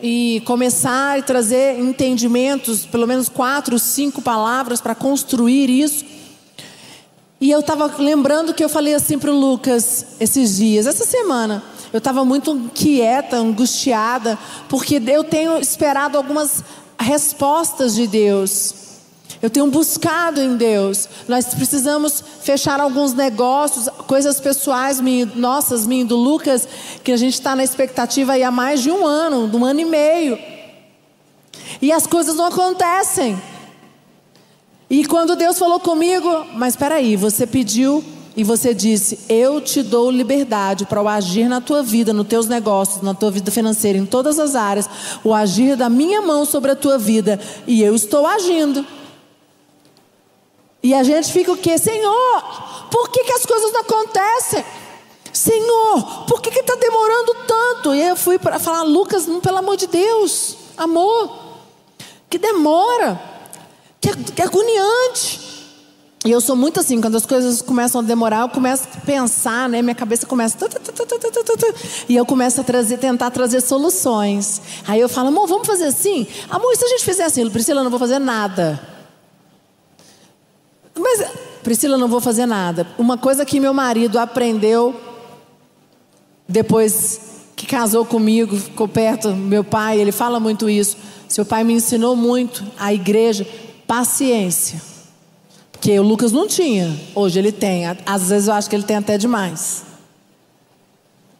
e 0.00 0.42
começar 0.46 1.18
e 1.18 1.22
trazer 1.22 1.78
entendimentos, 1.78 2.86
pelo 2.86 3.06
menos 3.06 3.28
quatro, 3.28 3.78
cinco 3.78 4.22
palavras 4.22 4.80
para 4.80 4.94
construir 4.94 5.68
isso. 5.68 6.06
E 7.38 7.50
eu 7.50 7.60
estava 7.60 7.84
lembrando 7.98 8.54
que 8.54 8.64
eu 8.64 8.68
falei 8.70 8.94
assim 8.94 9.18
para 9.18 9.30
o 9.30 9.38
Lucas 9.38 10.06
esses 10.18 10.56
dias, 10.56 10.86
essa 10.86 11.04
semana. 11.04 11.62
Eu 11.92 11.98
estava 11.98 12.24
muito 12.24 12.70
quieta, 12.72 13.36
angustiada, 13.36 14.38
porque 14.70 15.02
eu 15.06 15.22
tenho 15.22 15.58
esperado 15.58 16.16
algumas 16.16 16.64
respostas 16.98 17.94
de 17.94 18.06
Deus. 18.06 18.74
Eu 19.40 19.50
tenho 19.50 19.66
buscado 19.66 20.40
em 20.40 20.56
Deus. 20.56 21.08
Nós 21.26 21.46
precisamos 21.46 22.22
fechar 22.42 22.80
alguns 22.80 23.12
negócios, 23.12 23.88
coisas 24.06 24.38
pessoais 24.38 25.00
nossas, 25.34 25.86
minha 25.86 26.04
do 26.04 26.16
Lucas, 26.16 26.66
que 27.02 27.10
a 27.10 27.16
gente 27.16 27.34
está 27.34 27.56
na 27.56 27.64
expectativa 27.64 28.34
aí 28.34 28.44
há 28.44 28.50
mais 28.50 28.80
de 28.80 28.90
um 28.90 29.04
ano, 29.04 29.48
de 29.48 29.56
um 29.56 29.64
ano 29.64 29.80
e 29.80 29.84
meio. 29.84 30.38
E 31.80 31.90
as 31.90 32.06
coisas 32.06 32.36
não 32.36 32.46
acontecem. 32.46 33.40
E 34.88 35.04
quando 35.06 35.34
Deus 35.34 35.58
falou 35.58 35.80
comigo, 35.80 36.46
mas 36.54 36.74
espera 36.74 36.96
aí, 36.96 37.16
você 37.16 37.46
pediu 37.46 38.04
e 38.36 38.42
você 38.42 38.72
disse: 38.72 39.18
Eu 39.28 39.60
te 39.60 39.82
dou 39.82 40.10
liberdade 40.10 40.86
para 40.86 41.02
o 41.02 41.08
agir 41.08 41.48
na 41.48 41.60
tua 41.60 41.82
vida, 41.82 42.12
nos 42.12 42.26
teus 42.26 42.46
negócios, 42.46 43.02
na 43.02 43.14
tua 43.14 43.30
vida 43.30 43.50
financeira, 43.50 43.98
em 43.98 44.06
todas 44.06 44.38
as 44.38 44.54
áreas, 44.54 44.88
o 45.22 45.34
agir 45.34 45.76
da 45.76 45.88
minha 45.88 46.22
mão 46.22 46.44
sobre 46.44 46.70
a 46.70 46.76
tua 46.76 46.98
vida, 46.98 47.38
e 47.66 47.82
eu 47.82 47.94
estou 47.94 48.26
agindo. 48.26 48.84
E 50.82 50.94
a 50.94 51.02
gente 51.02 51.32
fica 51.32 51.52
o 51.52 51.56
quê? 51.56 51.78
Senhor, 51.78 52.42
por 52.90 53.10
que, 53.10 53.22
que 53.24 53.32
as 53.32 53.46
coisas 53.46 53.72
não 53.72 53.80
acontecem? 53.80 54.64
Senhor, 55.32 56.24
por 56.26 56.42
que 56.42 56.50
está 56.50 56.74
demorando 56.74 57.34
tanto? 57.46 57.94
E 57.94 58.00
eu 58.00 58.16
fui 58.16 58.38
para 58.38 58.58
falar, 58.58 58.82
Lucas, 58.82 59.26
pelo 59.42 59.58
amor 59.58 59.76
de 59.76 59.86
Deus, 59.86 60.56
amor, 60.76 61.38
que 62.28 62.36
demora, 62.36 63.20
que, 64.00 64.14
que 64.32 64.42
agoniante. 64.42 65.51
E 66.24 66.30
eu 66.30 66.40
sou 66.40 66.54
muito 66.54 66.78
assim, 66.78 67.00
quando 67.00 67.16
as 67.16 67.26
coisas 67.26 67.60
começam 67.60 68.00
a 68.00 68.04
demorar, 68.04 68.42
eu 68.42 68.48
começo 68.48 68.86
a 68.94 69.00
pensar, 69.00 69.68
né? 69.68 69.82
Minha 69.82 69.94
cabeça 69.94 70.24
começa. 70.24 70.56
E 72.08 72.14
eu 72.14 72.24
começo 72.24 72.60
a 72.60 72.64
trazer, 72.64 72.98
tentar 72.98 73.30
trazer 73.30 73.60
soluções. 73.60 74.62
Aí 74.86 75.00
eu 75.00 75.08
falo, 75.08 75.28
amor, 75.28 75.48
vamos 75.48 75.66
fazer 75.66 75.86
assim? 75.86 76.26
Amor, 76.48 76.76
se 76.76 76.84
a 76.84 76.88
gente 76.88 77.04
fizer 77.04 77.24
assim, 77.24 77.48
Priscila, 77.50 77.80
eu 77.80 77.84
não 77.84 77.90
vou 77.90 77.98
fazer 77.98 78.20
nada. 78.20 78.80
Mas, 80.96 81.26
Priscila, 81.64 81.94
eu 81.94 81.98
não 81.98 82.08
vou 82.08 82.20
fazer 82.20 82.46
nada. 82.46 82.86
Uma 82.96 83.18
coisa 83.18 83.44
que 83.44 83.58
meu 83.58 83.74
marido 83.74 84.16
aprendeu 84.16 84.94
depois 86.48 87.20
que 87.56 87.66
casou 87.66 88.04
comigo, 88.04 88.56
ficou 88.56 88.86
perto 88.86 89.34
meu 89.34 89.64
pai, 89.64 89.98
ele 89.98 90.12
fala 90.12 90.38
muito 90.38 90.70
isso. 90.70 90.96
Seu 91.28 91.44
pai 91.44 91.64
me 91.64 91.72
ensinou 91.72 92.14
muito 92.14 92.64
a 92.78 92.94
igreja, 92.94 93.44
paciência. 93.88 94.91
Porque 95.82 95.98
o 95.98 96.02
Lucas 96.04 96.30
não 96.30 96.46
tinha, 96.46 96.96
hoje 97.12 97.40
ele 97.40 97.50
tem. 97.50 97.82
Às 98.06 98.28
vezes 98.28 98.46
eu 98.46 98.54
acho 98.54 98.70
que 98.70 98.76
ele 98.76 98.84
tem 98.84 98.98
até 98.98 99.18
demais. 99.18 99.82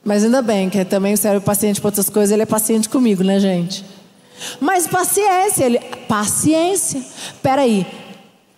Mas 0.03 0.25
ainda 0.25 0.43
bem, 0.43 0.69
que 0.69 0.85
também 0.85 1.15
serve 1.15 1.39
paciente 1.39 1.81
para 1.81 1.87
outras 1.87 2.11
coisas, 2.11 2.33
ele 2.33 2.43
é 2.43 2.47
paciente 2.47 2.89
comigo, 2.89 3.23
né, 3.23 3.39
gente? 3.39 3.85
Mas 4.59 4.89
paciência, 4.89 5.65
ele, 5.65 5.79
paciência. 6.09 7.01
Peraí, 7.41 7.87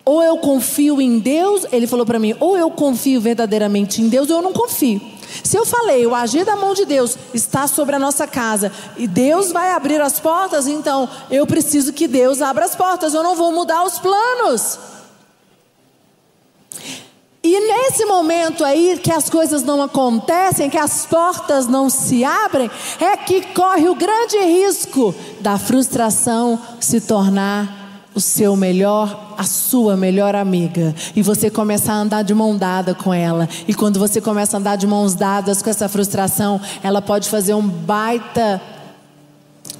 ou 0.03 0.23
eu 0.23 0.39
confio 0.39 0.99
em 0.99 1.19
Deus, 1.19 1.67
ele 1.71 1.85
falou 1.85 2.03
para 2.03 2.17
mim, 2.17 2.35
ou 2.39 2.57
eu 2.57 2.71
confio 2.71 3.21
verdadeiramente 3.21 4.01
em 4.01 4.09
Deus, 4.09 4.31
ou 4.31 4.37
eu 4.37 4.41
não 4.41 4.53
confio. 4.53 4.99
Se 5.43 5.55
eu 5.55 5.67
falei, 5.67 6.07
o 6.07 6.15
agir 6.15 6.45
da 6.45 6.55
mão 6.55 6.73
de 6.73 6.85
Deus 6.85 7.15
está 7.31 7.67
sobre 7.67 7.95
a 7.95 7.99
nossa 7.99 8.25
casa 8.25 8.71
e 8.97 9.05
Deus 9.05 9.51
vai 9.51 9.69
abrir 9.69 10.01
as 10.01 10.19
portas, 10.19 10.65
então 10.67 11.07
eu 11.29 11.45
preciso 11.45 11.93
que 11.93 12.07
Deus 12.07 12.41
abra 12.41 12.65
as 12.65 12.75
portas, 12.75 13.13
eu 13.13 13.21
não 13.21 13.35
vou 13.35 13.51
mudar 13.51 13.83
os 13.83 13.99
planos. 13.99 14.79
E 17.43 17.59
nesse 17.59 18.05
momento 18.05 18.63
aí 18.63 18.99
que 19.01 19.11
as 19.11 19.29
coisas 19.29 19.61
não 19.61 19.79
acontecem, 19.79 20.67
que 20.67 20.79
as 20.79 21.05
portas 21.05 21.67
não 21.67 21.91
se 21.91 22.23
abrem, 22.23 22.71
é 22.99 23.15
que 23.17 23.41
corre 23.53 23.87
o 23.87 23.93
grande 23.93 24.37
risco 24.39 25.13
da 25.41 25.55
frustração 25.59 26.59
se 26.79 26.99
tornar 27.01 27.85
o 28.15 28.19
seu 28.21 28.55
melhor, 28.55 29.35
a 29.37 29.43
sua 29.43 29.95
melhor 29.95 30.35
amiga, 30.35 30.95
e 31.15 31.21
você 31.21 31.49
começa 31.49 31.91
a 31.91 31.97
andar 31.97 32.23
de 32.23 32.33
mão 32.33 32.57
dada 32.57 32.95
com 32.95 33.13
ela. 33.13 33.47
E 33.67 33.73
quando 33.73 33.99
você 33.99 34.19
começa 34.19 34.55
a 34.55 34.59
andar 34.59 34.77
de 34.77 34.87
mãos 34.87 35.13
dadas 35.13 35.61
com 35.61 35.69
essa 35.69 35.89
frustração, 35.89 36.59
ela 36.81 37.01
pode 37.01 37.29
fazer 37.29 37.53
um 37.53 37.67
baita 37.67 38.61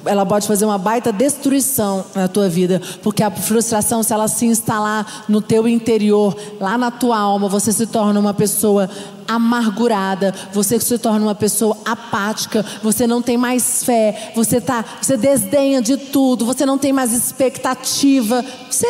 ela 0.06 0.26
pode 0.26 0.48
fazer 0.48 0.66
uma 0.66 0.78
baita 0.78 1.12
destruição 1.12 2.06
na 2.14 2.28
tua 2.28 2.48
vida, 2.50 2.82
porque 3.02 3.24
a 3.24 3.32
frustração, 3.32 4.04
se 4.04 4.14
ela 4.14 4.28
se 4.28 4.46
instalar 4.46 5.26
no 5.28 5.42
teu 5.42 5.68
interior, 5.68 6.36
lá 6.60 6.78
na 6.78 6.92
tua 6.92 7.18
alma, 7.18 7.48
você 7.48 7.72
se 7.72 7.88
torna 7.88 8.20
uma 8.20 8.34
pessoa 8.34 8.90
amargurada, 9.28 10.34
você 10.54 10.80
se 10.80 10.98
torna 10.98 11.26
uma 11.26 11.36
pessoa 11.36 11.78
apática, 11.84 12.66
você 12.84 13.08
não 13.08 13.22
tem 13.22 13.38
mais 13.38 13.84
fé, 13.84 14.32
você 14.36 14.62
tá, 14.62 14.86
você 15.02 15.18
desdenha 15.18 15.82
de 15.82 15.98
tudo, 15.98 16.46
você 16.46 16.66
não 16.66 16.78
tem 16.78 16.94
mais 16.94 17.12
expectativa, 17.12 18.44
você 18.70 18.88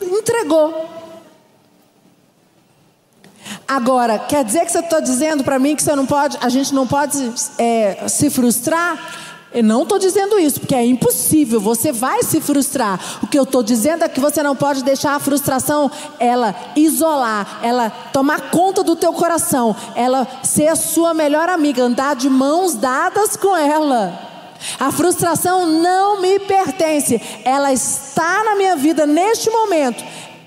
entregou. 0.00 0.90
Agora, 3.66 4.18
quer 4.18 4.44
dizer 4.44 4.64
que 4.64 4.72
você 4.72 4.80
está 4.80 5.00
dizendo 5.00 5.42
para 5.42 5.58
mim 5.58 5.74
que 5.74 5.82
você 5.82 5.96
não 5.96 6.06
pode, 6.06 6.36
a 6.40 6.48
gente 6.48 6.74
não 6.74 6.86
pode 6.86 7.32
é, 7.58 8.06
se 8.08 8.30
frustrar? 8.30 9.21
Eu 9.54 9.62
não 9.62 9.82
estou 9.82 9.98
dizendo 9.98 10.38
isso, 10.38 10.60
porque 10.60 10.74
é 10.74 10.84
impossível, 10.84 11.60
você 11.60 11.92
vai 11.92 12.22
se 12.22 12.40
frustrar. 12.40 12.98
O 13.22 13.26
que 13.26 13.38
eu 13.38 13.42
estou 13.42 13.62
dizendo 13.62 14.02
é 14.02 14.08
que 14.08 14.20
você 14.20 14.42
não 14.42 14.56
pode 14.56 14.82
deixar 14.82 15.14
a 15.14 15.20
frustração 15.20 15.90
ela 16.18 16.54
isolar, 16.74 17.60
ela 17.62 17.90
tomar 17.90 18.50
conta 18.50 18.82
do 18.82 18.96
teu 18.96 19.12
coração, 19.12 19.76
ela 19.94 20.26
ser 20.42 20.68
a 20.68 20.76
sua 20.76 21.12
melhor 21.12 21.50
amiga, 21.50 21.82
andar 21.82 22.16
de 22.16 22.30
mãos 22.30 22.74
dadas 22.74 23.36
com 23.36 23.54
ela. 23.54 24.18
A 24.78 24.90
frustração 24.90 25.66
não 25.66 26.20
me 26.20 26.38
pertence, 26.38 27.20
ela 27.44 27.72
está 27.72 28.44
na 28.44 28.54
minha 28.54 28.76
vida 28.76 29.04
neste 29.06 29.50
momento. 29.50 30.02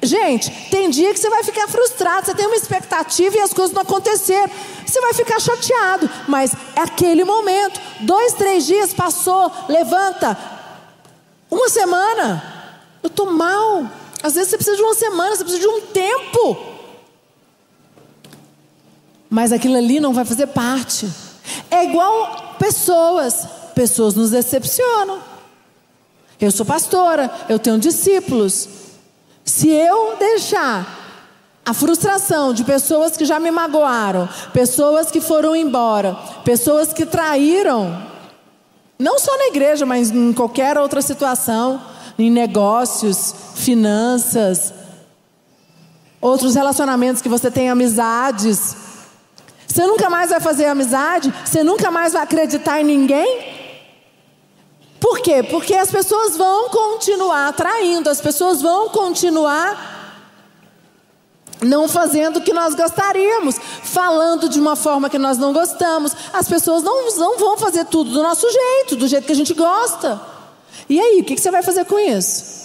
Gente, 0.05 0.51
tem 0.69 0.89
dia 0.89 1.13
que 1.13 1.19
você 1.19 1.29
vai 1.29 1.43
ficar 1.43 1.67
frustrado, 1.67 2.27
você 2.27 2.35
tem 2.35 2.45
uma 2.45 2.55
expectativa 2.55 3.37
e 3.37 3.39
as 3.39 3.53
coisas 3.53 3.73
não 3.73 3.81
aconteceram. 3.81 4.51
Você 4.85 5.01
vai 5.01 5.13
ficar 5.13 5.39
chateado, 5.39 6.09
mas 6.27 6.53
é 6.75 6.81
aquele 6.81 7.23
momento. 7.23 7.79
Dois, 8.01 8.33
três 8.33 8.65
dias 8.65 8.93
passou, 8.93 9.51
levanta. 9.67 10.37
Uma 11.49 11.69
semana, 11.69 12.43
eu 13.01 13.07
estou 13.07 13.31
mal. 13.31 13.89
Às 14.21 14.35
vezes 14.35 14.49
você 14.49 14.57
precisa 14.57 14.77
de 14.77 14.83
uma 14.83 14.93
semana, 14.93 15.35
você 15.35 15.43
precisa 15.43 15.61
de 15.61 15.67
um 15.67 15.81
tempo. 15.81 16.57
Mas 19.29 19.51
aquilo 19.51 19.75
ali 19.75 19.99
não 19.99 20.13
vai 20.13 20.23
fazer 20.23 20.47
parte. 20.47 21.09
É 21.71 21.83
igual 21.83 22.55
pessoas. 22.59 23.47
Pessoas 23.73 24.13
nos 24.13 24.29
decepcionam. 24.29 25.21
Eu 26.39 26.51
sou 26.51 26.65
pastora, 26.65 27.33
eu 27.49 27.57
tenho 27.57 27.77
discípulos. 27.79 28.84
Se 29.45 29.69
eu 29.69 30.15
deixar 30.17 31.03
a 31.63 31.73
frustração 31.73 32.51
de 32.51 32.63
pessoas 32.63 33.15
que 33.15 33.25
já 33.25 33.39
me 33.39 33.51
magoaram, 33.51 34.27
pessoas 34.51 35.11
que 35.11 35.21
foram 35.21 35.55
embora, 35.55 36.15
pessoas 36.43 36.91
que 36.91 37.05
traíram, 37.05 37.95
não 38.97 39.19
só 39.19 39.37
na 39.37 39.45
igreja, 39.45 39.85
mas 39.85 40.09
em 40.09 40.33
qualquer 40.33 40.77
outra 40.79 41.01
situação, 41.01 41.79
em 42.17 42.31
negócios, 42.31 43.35
finanças, 43.55 44.73
outros 46.19 46.55
relacionamentos 46.55 47.21
que 47.21 47.29
você 47.29 47.51
tem 47.51 47.69
amizades. 47.69 48.75
Você 49.67 49.85
nunca 49.85 50.09
mais 50.09 50.31
vai 50.31 50.39
fazer 50.39 50.65
amizade? 50.65 51.31
Você 51.45 51.63
nunca 51.63 51.91
mais 51.91 52.13
vai 52.13 52.23
acreditar 52.23 52.81
em 52.81 52.83
ninguém? 52.83 53.54
Por 55.05 55.19
quê? 55.19 55.43
Porque 55.43 55.75
as 55.75 55.91
pessoas 55.91 56.35
vão 56.35 56.67
continuar 56.67 57.53
traindo, 57.53 58.09
as 58.09 58.19
pessoas 58.19 58.59
vão 58.59 58.89
continuar 58.89 60.23
não 61.61 61.87
fazendo 61.87 62.37
o 62.37 62.41
que 62.41 62.51
nós 62.51 62.73
gostaríamos, 62.73 63.55
falando 63.83 64.49
de 64.49 64.59
uma 64.59 64.75
forma 64.75 65.07
que 65.07 65.19
nós 65.19 65.37
não 65.37 65.53
gostamos. 65.53 66.11
As 66.33 66.49
pessoas 66.49 66.81
não, 66.81 67.07
não 67.17 67.37
vão 67.37 67.55
fazer 67.55 67.85
tudo 67.85 68.09
do 68.09 68.23
nosso 68.23 68.51
jeito, 68.51 68.95
do 68.95 69.07
jeito 69.07 69.27
que 69.27 69.31
a 69.31 69.35
gente 69.35 69.53
gosta. 69.53 70.19
E 70.89 70.99
aí, 70.99 71.21
o 71.21 71.23
que 71.23 71.37
você 71.37 71.51
vai 71.51 71.61
fazer 71.61 71.85
com 71.85 71.99
isso? 71.99 72.64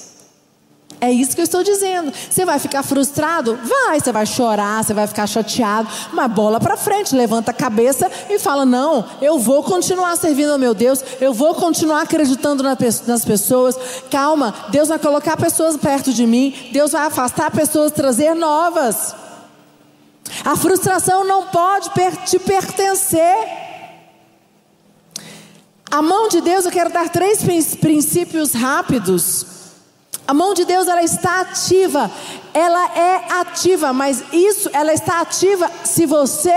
É 1.00 1.10
isso 1.10 1.34
que 1.34 1.40
eu 1.40 1.44
estou 1.44 1.62
dizendo. 1.62 2.12
Você 2.12 2.44
vai 2.44 2.58
ficar 2.58 2.82
frustrado? 2.82 3.58
Vai, 3.64 3.98
você 3.98 4.12
vai 4.12 4.26
chorar, 4.26 4.84
você 4.84 4.92
vai 4.92 5.06
ficar 5.06 5.26
chateado, 5.26 5.88
mas 6.12 6.30
bola 6.30 6.60
para 6.60 6.76
frente, 6.76 7.16
levanta 7.16 7.52
a 7.52 7.54
cabeça 7.54 8.10
e 8.28 8.38
fala: 8.38 8.66
Não, 8.66 9.06
eu 9.22 9.38
vou 9.38 9.62
continuar 9.62 10.14
servindo 10.16 10.52
ao 10.52 10.58
meu 10.58 10.74
Deus, 10.74 11.02
eu 11.18 11.32
vou 11.32 11.54
continuar 11.54 12.02
acreditando 12.02 12.62
nas 12.62 13.24
pessoas. 13.24 13.76
Calma, 14.10 14.54
Deus 14.68 14.88
vai 14.88 14.98
colocar 14.98 15.38
pessoas 15.38 15.74
perto 15.76 16.12
de 16.12 16.26
mim, 16.26 16.54
Deus 16.70 16.92
vai 16.92 17.06
afastar 17.06 17.50
pessoas, 17.50 17.92
trazer 17.92 18.34
novas. 18.34 19.14
A 20.44 20.54
frustração 20.54 21.24
não 21.24 21.46
pode 21.46 21.90
te 22.26 22.38
pertencer. 22.38 23.60
A 25.90 26.02
mão 26.02 26.28
de 26.28 26.40
Deus, 26.42 26.66
eu 26.66 26.70
quero 26.70 26.90
dar 26.90 27.08
três 27.08 27.42
princípios 27.76 28.52
rápidos 28.52 29.59
a 30.30 30.34
mão 30.34 30.54
de 30.54 30.64
Deus 30.64 30.86
ela 30.86 31.02
está 31.02 31.40
ativa, 31.40 32.08
ela 32.54 32.96
é 32.96 33.32
ativa, 33.40 33.92
mas 33.92 34.22
isso 34.32 34.70
ela 34.72 34.94
está 34.94 35.20
ativa 35.20 35.68
se 35.82 36.06
você 36.06 36.54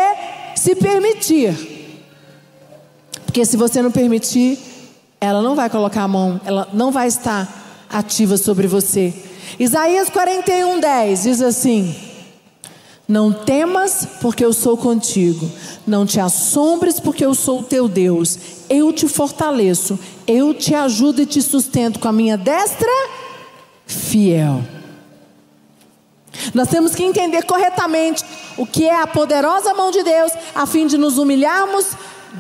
se 0.56 0.76
permitir. 0.76 2.00
Porque 3.26 3.44
se 3.44 3.58
você 3.58 3.82
não 3.82 3.90
permitir, 3.90 4.60
ela 5.20 5.42
não 5.42 5.56
vai 5.56 5.72
colocar 5.72 6.04
a 6.04 6.08
mão, 6.08 6.40
ela 6.46 6.70
não 6.72 6.92
vai 6.92 7.08
estar 7.08 7.88
ativa 7.90 8.38
sobre 8.38 8.68
você. 8.68 9.12
Isaías 9.58 10.08
41, 10.08 10.80
10 10.80 11.24
diz 11.24 11.42
assim: 11.42 11.96
Não 13.08 13.34
temas, 13.34 14.08
porque 14.22 14.46
eu 14.46 14.54
sou 14.54 14.78
contigo. 14.78 15.50
Não 15.88 16.06
te 16.06 16.20
assombres, 16.20 17.00
porque 17.00 17.26
eu 17.26 17.34
sou 17.34 17.64
teu 17.64 17.88
Deus. 17.88 18.38
Eu 18.70 18.94
te 18.94 19.08
fortaleço, 19.08 19.98
eu 20.28 20.54
te 20.54 20.76
ajudo 20.76 21.24
e 21.24 21.26
te 21.26 21.42
sustento 21.42 21.98
com 21.98 22.08
a 22.08 22.14
minha 22.14 22.38
destra 22.38 23.23
fiel. 23.86 24.62
Nós 26.54 26.68
temos 26.68 26.96
que 26.96 27.04
entender 27.04 27.44
corretamente 27.44 28.24
o 28.58 28.66
que 28.66 28.86
é 28.86 29.02
a 29.02 29.08
poderosa 29.08 29.74
mão 29.74 29.92
de 29.92 30.04
Deus, 30.04 30.32
a 30.54 30.66
fim 30.66 30.88
de 30.88 30.98
nos 30.98 31.18
humilharmos 31.18 31.96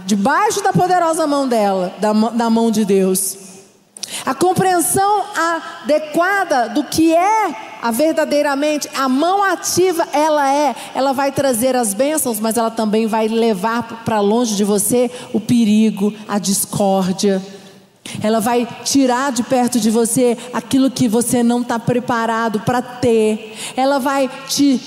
debaixo 0.05 0.61
da 0.61 0.73
poderosa 0.73 1.27
mão 1.27 1.47
dela, 1.47 1.93
da, 1.99 2.11
da 2.11 2.49
mão 2.49 2.71
de 2.71 2.83
Deus. 2.83 3.37
A 4.25 4.33
compreensão 4.33 5.23
adequada 5.35 6.69
do 6.69 6.83
que 6.83 7.13
é 7.13 7.55
a 7.81 7.91
verdadeiramente 7.91 8.89
a 8.95 9.09
mão 9.09 9.43
ativa, 9.43 10.07
ela 10.13 10.49
é, 10.49 10.73
ela 10.95 11.11
vai 11.11 11.31
trazer 11.31 11.75
as 11.75 11.93
bênçãos, 11.93 12.39
mas 12.39 12.55
ela 12.55 12.71
também 12.71 13.07
vai 13.07 13.27
levar 13.27 14.03
para 14.05 14.21
longe 14.21 14.55
de 14.55 14.63
você 14.63 15.11
o 15.33 15.39
perigo, 15.39 16.13
a 16.27 16.39
discórdia. 16.39 17.41
Ela 18.21 18.39
vai 18.39 18.67
tirar 18.83 19.31
de 19.31 19.43
perto 19.43 19.79
de 19.79 19.89
você 19.89 20.37
aquilo 20.51 20.91
que 20.91 21.07
você 21.07 21.41
não 21.41 21.61
está 21.61 21.79
preparado 21.79 22.59
para 22.61 22.81
ter. 22.81 23.55
Ela 23.75 23.99
vai 23.99 24.29
te 24.47 24.79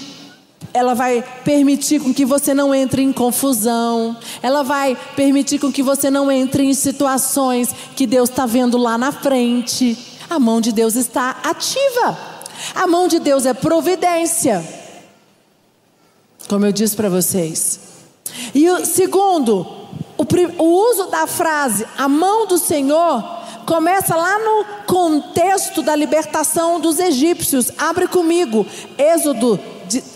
ela 0.72 0.92
vai 0.92 1.24
permitir 1.42 2.00
com 2.00 2.12
que 2.12 2.26
você 2.26 2.52
não 2.52 2.74
entre 2.74 3.00
em 3.00 3.11
confusão, 3.11 4.14
ela 4.42 4.62
vai 4.62 4.96
permitir 5.16 5.59
com 5.59 5.72
que 5.72 5.83
você 5.83 6.11
não 6.11 6.31
entre 6.31 6.64
em 6.64 6.74
situações 6.74 7.70
que 7.94 8.07
Deus 8.07 8.29
está 8.29 8.44
vendo 8.44 8.76
lá 8.76 8.98
na 8.98 9.11
frente. 9.11 9.96
A 10.29 10.38
mão 10.38 10.61
de 10.61 10.72
Deus 10.72 10.94
está 10.94 11.40
ativa, 11.42 12.18
a 12.74 12.87
mão 12.87 13.09
de 13.09 13.18
Deus 13.18 13.46
é 13.46 13.55
providência, 13.55 14.62
como 16.46 16.66
eu 16.66 16.72
disse 16.72 16.94
para 16.94 17.09
vocês. 17.09 17.81
E 18.55 18.68
o 18.68 18.85
segundo, 18.85 19.66
o, 20.18 20.62
o 20.62 20.90
uso 20.90 21.07
da 21.07 21.26
frase 21.26 21.87
a 21.96 22.09
mão 22.09 22.46
do 22.46 22.59
Senhor 22.59 23.22
começa 23.66 24.14
lá 24.14 24.38
no 24.38 24.64
contexto 24.87 25.83
da 25.83 25.94
libertação 25.94 26.81
dos 26.81 26.98
egípcios. 26.98 27.70
Abre 27.76 28.07
comigo, 28.07 28.64
Êxodo 28.96 29.59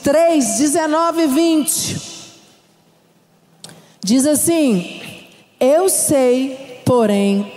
3, 0.03 0.59
19 0.59 1.23
e 1.23 1.27
20. 1.27 2.11
Diz 4.03 4.27
assim: 4.27 5.01
Eu 5.59 5.89
sei, 5.89 6.81
porém, 6.85 7.53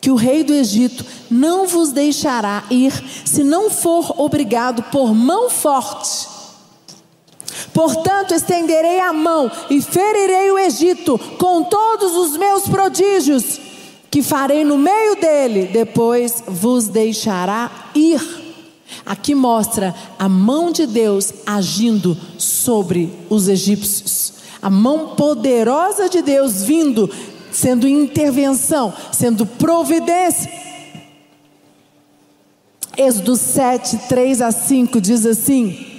que 0.00 0.10
o 0.10 0.14
rei 0.14 0.42
do 0.42 0.54
Egito 0.54 1.04
não 1.30 1.66
vos 1.66 1.90
deixará 1.90 2.64
ir 2.70 2.92
se 3.24 3.44
não 3.44 3.70
for 3.70 4.20
obrigado 4.20 4.82
por 4.84 5.14
mão 5.14 5.50
forte. 5.50 6.37
Portanto, 7.72 8.34
estenderei 8.34 9.00
a 9.00 9.12
mão 9.12 9.50
e 9.70 9.80
ferirei 9.80 10.50
o 10.50 10.58
Egito 10.58 11.18
com 11.38 11.64
todos 11.64 12.16
os 12.16 12.36
meus 12.36 12.68
prodígios 12.68 13.60
que 14.10 14.22
farei 14.22 14.64
no 14.64 14.78
meio 14.78 15.16
dele, 15.16 15.66
depois 15.66 16.42
vos 16.46 16.88
deixará 16.88 17.70
ir. 17.94 18.20
Aqui 19.04 19.34
mostra 19.34 19.94
a 20.18 20.28
mão 20.28 20.72
de 20.72 20.86
Deus 20.86 21.32
agindo 21.46 22.16
sobre 22.38 23.12
os 23.28 23.48
egípcios. 23.48 24.34
A 24.60 24.70
mão 24.70 25.14
poderosa 25.14 26.08
de 26.08 26.22
Deus 26.22 26.62
vindo, 26.62 27.10
sendo 27.50 27.86
intervenção, 27.86 28.92
sendo 29.12 29.46
providência. 29.46 30.50
Êxodo 32.96 33.36
7, 33.36 34.08
3 34.08 34.42
a 34.42 34.50
5 34.50 35.00
diz 35.00 35.24
assim: 35.24 35.97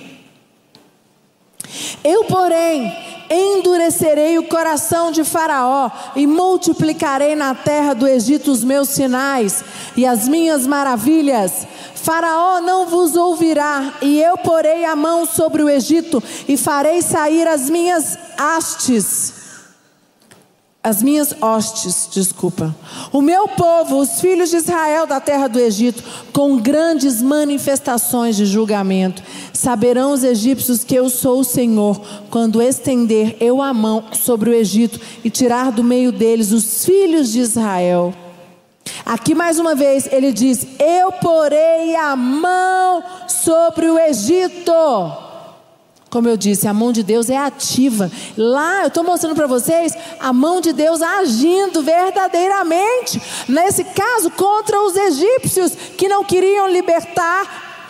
Eu, 2.03 2.25
porém, 2.25 2.95
endurecerei 3.29 4.37
o 4.37 4.43
coração 4.43 5.11
de 5.11 5.23
Faraó 5.23 5.89
e 6.15 6.25
multiplicarei 6.25 7.35
na 7.35 7.53
terra 7.53 7.93
do 7.93 8.07
Egito 8.07 8.51
os 8.51 8.63
meus 8.63 8.89
sinais 8.89 9.63
e 9.95 10.05
as 10.05 10.27
minhas 10.27 10.65
maravilhas 10.65 11.67
Faraó 12.03 12.61
não 12.61 12.87
vos 12.87 13.15
ouvirá, 13.15 13.93
e 14.01 14.21
eu 14.21 14.37
porei 14.37 14.85
a 14.85 14.95
mão 14.95 15.25
sobre 15.25 15.61
o 15.61 15.69
Egito 15.69 16.23
e 16.47 16.55
farei 16.57 17.01
sair 17.01 17.47
as 17.47 17.69
minhas 17.69 18.17
hastes. 18.37 19.33
As 20.89 21.03
minhas 21.03 21.35
hostes, 21.39 22.09
desculpa. 22.11 22.75
O 23.13 23.21
meu 23.21 23.47
povo, 23.47 23.99
os 23.99 24.19
filhos 24.19 24.49
de 24.49 24.55
Israel 24.55 25.05
da 25.05 25.19
terra 25.19 25.47
do 25.47 25.59
Egito, 25.59 26.03
com 26.33 26.57
grandes 26.57 27.21
manifestações 27.21 28.35
de 28.35 28.43
julgamento. 28.43 29.21
Saberão 29.53 30.13
os 30.13 30.23
egípcios 30.23 30.83
que 30.83 30.95
eu 30.95 31.07
sou 31.07 31.41
o 31.41 31.43
Senhor, 31.43 32.01
quando 32.31 32.59
estender 32.59 33.37
eu 33.39 33.61
a 33.61 33.71
mão 33.71 34.05
sobre 34.13 34.49
o 34.49 34.53
Egito 34.53 34.99
e 35.23 35.29
tirar 35.29 35.71
do 35.71 35.83
meio 35.83 36.11
deles 36.11 36.51
os 36.51 36.83
filhos 36.83 37.31
de 37.31 37.39
Israel. 37.39 38.11
Aqui 39.05 39.35
mais 39.35 39.59
uma 39.59 39.75
vez 39.75 40.11
ele 40.11 40.33
diz: 40.33 40.65
Eu 40.79 41.11
porei 41.11 41.95
a 41.97 42.15
mão 42.15 43.03
sobre 43.27 43.85
o 43.91 43.99
Egito. 43.99 45.28
Como 46.09 46.27
eu 46.27 46.35
disse, 46.35 46.67
a 46.67 46.73
mão 46.73 46.91
de 46.91 47.03
Deus 47.03 47.29
é 47.29 47.37
ativa. 47.37 48.11
Lá 48.35 48.81
eu 48.81 48.87
estou 48.87 49.03
mostrando 49.03 49.35
para 49.35 49.47
vocês 49.47 49.93
a 50.19 50.33
mão 50.33 50.59
de 50.59 50.73
Deus 50.73 51.01
agindo 51.01 51.81
verdadeiramente. 51.81 53.21
Nesse 53.47 53.83
caso, 53.83 54.31
contra 54.31 54.81
os 54.81 54.95
egípcios 54.95 55.73
que 55.97 56.07
não 56.07 56.23
queriam 56.23 56.67
libertar 56.67 57.89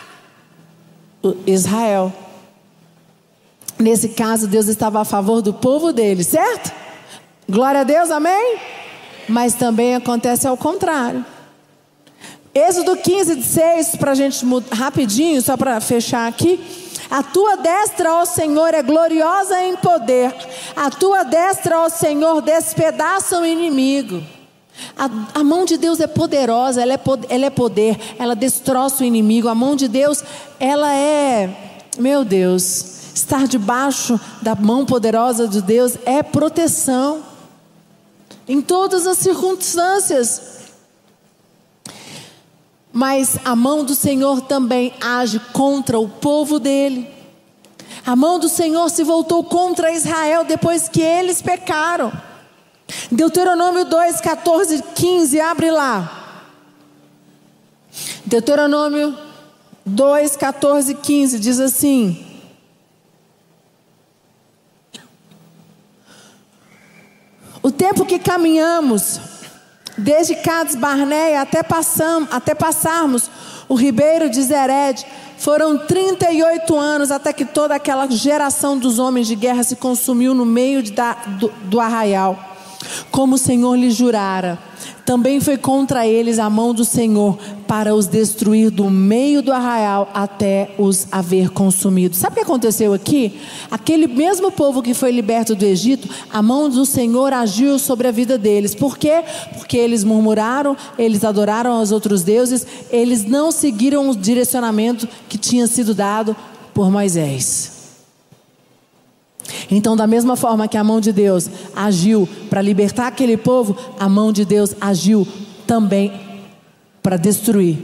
Israel. 1.46 2.12
Nesse 3.78 4.10
caso, 4.10 4.46
Deus 4.46 4.68
estava 4.68 5.00
a 5.00 5.04
favor 5.04 5.40
do 5.40 5.54
povo 5.54 5.92
dele, 5.92 6.22
certo? 6.22 6.72
Glória 7.48 7.80
a 7.80 7.84
Deus, 7.84 8.10
amém? 8.10 8.60
mas 9.30 9.54
também 9.54 9.94
acontece 9.94 10.46
ao 10.46 10.56
contrário. 10.56 11.24
Êxodo 12.52 12.96
15, 12.96 13.42
6, 13.42 13.96
para 13.96 14.10
a 14.10 14.14
gente 14.14 14.44
rapidinho, 14.72 15.40
só 15.40 15.56
para 15.56 15.80
fechar 15.80 16.26
aqui. 16.26 16.60
A 17.10 17.22
tua 17.22 17.56
destra, 17.56 18.14
ó 18.14 18.24
Senhor, 18.24 18.72
é 18.72 18.82
gloriosa 18.82 19.60
em 19.62 19.76
poder. 19.76 20.32
A 20.76 20.88
tua 20.90 21.24
destra, 21.24 21.80
ó 21.80 21.88
Senhor, 21.88 22.40
despedaça 22.40 23.40
o 23.40 23.44
inimigo. 23.44 24.22
A, 24.96 25.40
a 25.40 25.44
mão 25.44 25.64
de 25.64 25.76
Deus 25.76 26.00
é 26.00 26.06
poderosa, 26.06 26.80
ela 26.80 26.94
é, 26.94 27.00
ela 27.28 27.46
é 27.46 27.50
poder, 27.50 27.98
ela 28.18 28.36
destroça 28.36 29.02
o 29.02 29.06
inimigo. 29.06 29.48
A 29.48 29.54
mão 29.54 29.74
de 29.74 29.88
Deus, 29.88 30.22
ela 30.58 30.94
é, 30.94 31.50
meu 31.98 32.24
Deus, 32.24 33.12
estar 33.14 33.46
debaixo 33.46 34.18
da 34.40 34.54
mão 34.54 34.86
poderosa 34.86 35.48
de 35.48 35.60
Deus 35.60 35.96
é 36.04 36.22
proteção 36.22 37.22
em 38.48 38.60
todas 38.60 39.06
as 39.06 39.18
circunstâncias. 39.18 40.59
Mas 42.92 43.38
a 43.44 43.54
mão 43.54 43.84
do 43.84 43.94
Senhor 43.94 44.40
também 44.42 44.92
age 45.00 45.38
contra 45.52 45.98
o 45.98 46.08
povo 46.08 46.58
dele. 46.58 47.08
A 48.04 48.16
mão 48.16 48.38
do 48.38 48.48
Senhor 48.48 48.88
se 48.90 49.04
voltou 49.04 49.44
contra 49.44 49.92
Israel 49.92 50.44
depois 50.44 50.88
que 50.88 51.00
eles 51.00 51.40
pecaram. 51.40 52.12
Deuteronômio 53.10 53.84
2, 53.84 54.20
14, 54.20 54.82
15, 54.94 55.40
abre 55.40 55.70
lá. 55.70 56.46
Deuteronômio 58.24 59.16
2, 59.84 60.36
14, 60.36 60.94
15 60.94 61.38
diz 61.38 61.60
assim: 61.60 62.26
O 67.62 67.70
tempo 67.70 68.04
que 68.04 68.18
caminhamos, 68.18 69.20
desde 70.00 70.34
Cades 70.36 70.74
Barneia 70.74 71.42
até, 71.42 71.62
passam, 71.62 72.26
até 72.30 72.54
passarmos 72.54 73.30
o 73.68 73.74
ribeiro 73.74 74.28
de 74.28 74.42
Zered, 74.42 75.06
foram 75.38 75.78
38 75.78 76.76
anos 76.76 77.10
até 77.10 77.32
que 77.32 77.44
toda 77.44 77.74
aquela 77.74 78.06
geração 78.10 78.76
dos 78.76 78.98
homens 78.98 79.26
de 79.26 79.36
guerra 79.36 79.62
se 79.62 79.76
consumiu 79.76 80.34
no 80.34 80.44
meio 80.44 80.82
da, 80.90 81.14
do, 81.14 81.52
do 81.64 81.80
arraial, 81.80 82.38
como 83.10 83.36
o 83.36 83.38
Senhor 83.38 83.74
lhe 83.76 83.90
jurara. 83.90 84.58
Também 85.10 85.40
foi 85.40 85.56
contra 85.56 86.06
eles 86.06 86.38
a 86.38 86.48
mão 86.48 86.72
do 86.72 86.84
Senhor 86.84 87.36
para 87.66 87.96
os 87.96 88.06
destruir 88.06 88.70
do 88.70 88.88
meio 88.88 89.42
do 89.42 89.52
arraial 89.52 90.08
até 90.14 90.70
os 90.78 91.08
haver 91.10 91.50
consumido. 91.50 92.14
Sabe 92.14 92.34
o 92.34 92.36
que 92.36 92.42
aconteceu 92.42 92.94
aqui? 92.94 93.40
Aquele 93.68 94.06
mesmo 94.06 94.52
povo 94.52 94.80
que 94.80 94.94
foi 94.94 95.10
liberto 95.10 95.56
do 95.56 95.64
Egito, 95.64 96.08
a 96.32 96.40
mão 96.40 96.70
do 96.70 96.86
Senhor 96.86 97.32
agiu 97.32 97.76
sobre 97.76 98.06
a 98.06 98.12
vida 98.12 98.38
deles. 98.38 98.72
Por 98.72 98.96
quê? 98.96 99.24
Porque 99.58 99.76
eles 99.76 100.04
murmuraram, 100.04 100.76
eles 100.96 101.24
adoraram 101.24 101.72
aos 101.72 101.90
outros 101.90 102.22
deuses, 102.22 102.64
eles 102.88 103.24
não 103.24 103.50
seguiram 103.50 104.10
o 104.10 104.16
direcionamento 104.16 105.08
que 105.28 105.36
tinha 105.36 105.66
sido 105.66 105.92
dado 105.92 106.36
por 106.72 106.88
Moisés. 106.88 107.79
Então, 109.70 109.96
da 109.96 110.06
mesma 110.06 110.36
forma 110.36 110.68
que 110.68 110.76
a 110.76 110.84
mão 110.84 111.00
de 111.00 111.12
Deus 111.12 111.48
agiu 111.74 112.28
para 112.48 112.62
libertar 112.62 113.06
aquele 113.06 113.36
povo, 113.36 113.76
a 113.98 114.08
mão 114.08 114.32
de 114.32 114.44
Deus 114.44 114.74
agiu 114.80 115.26
também 115.66 116.12
para 117.02 117.16
destruir. 117.16 117.78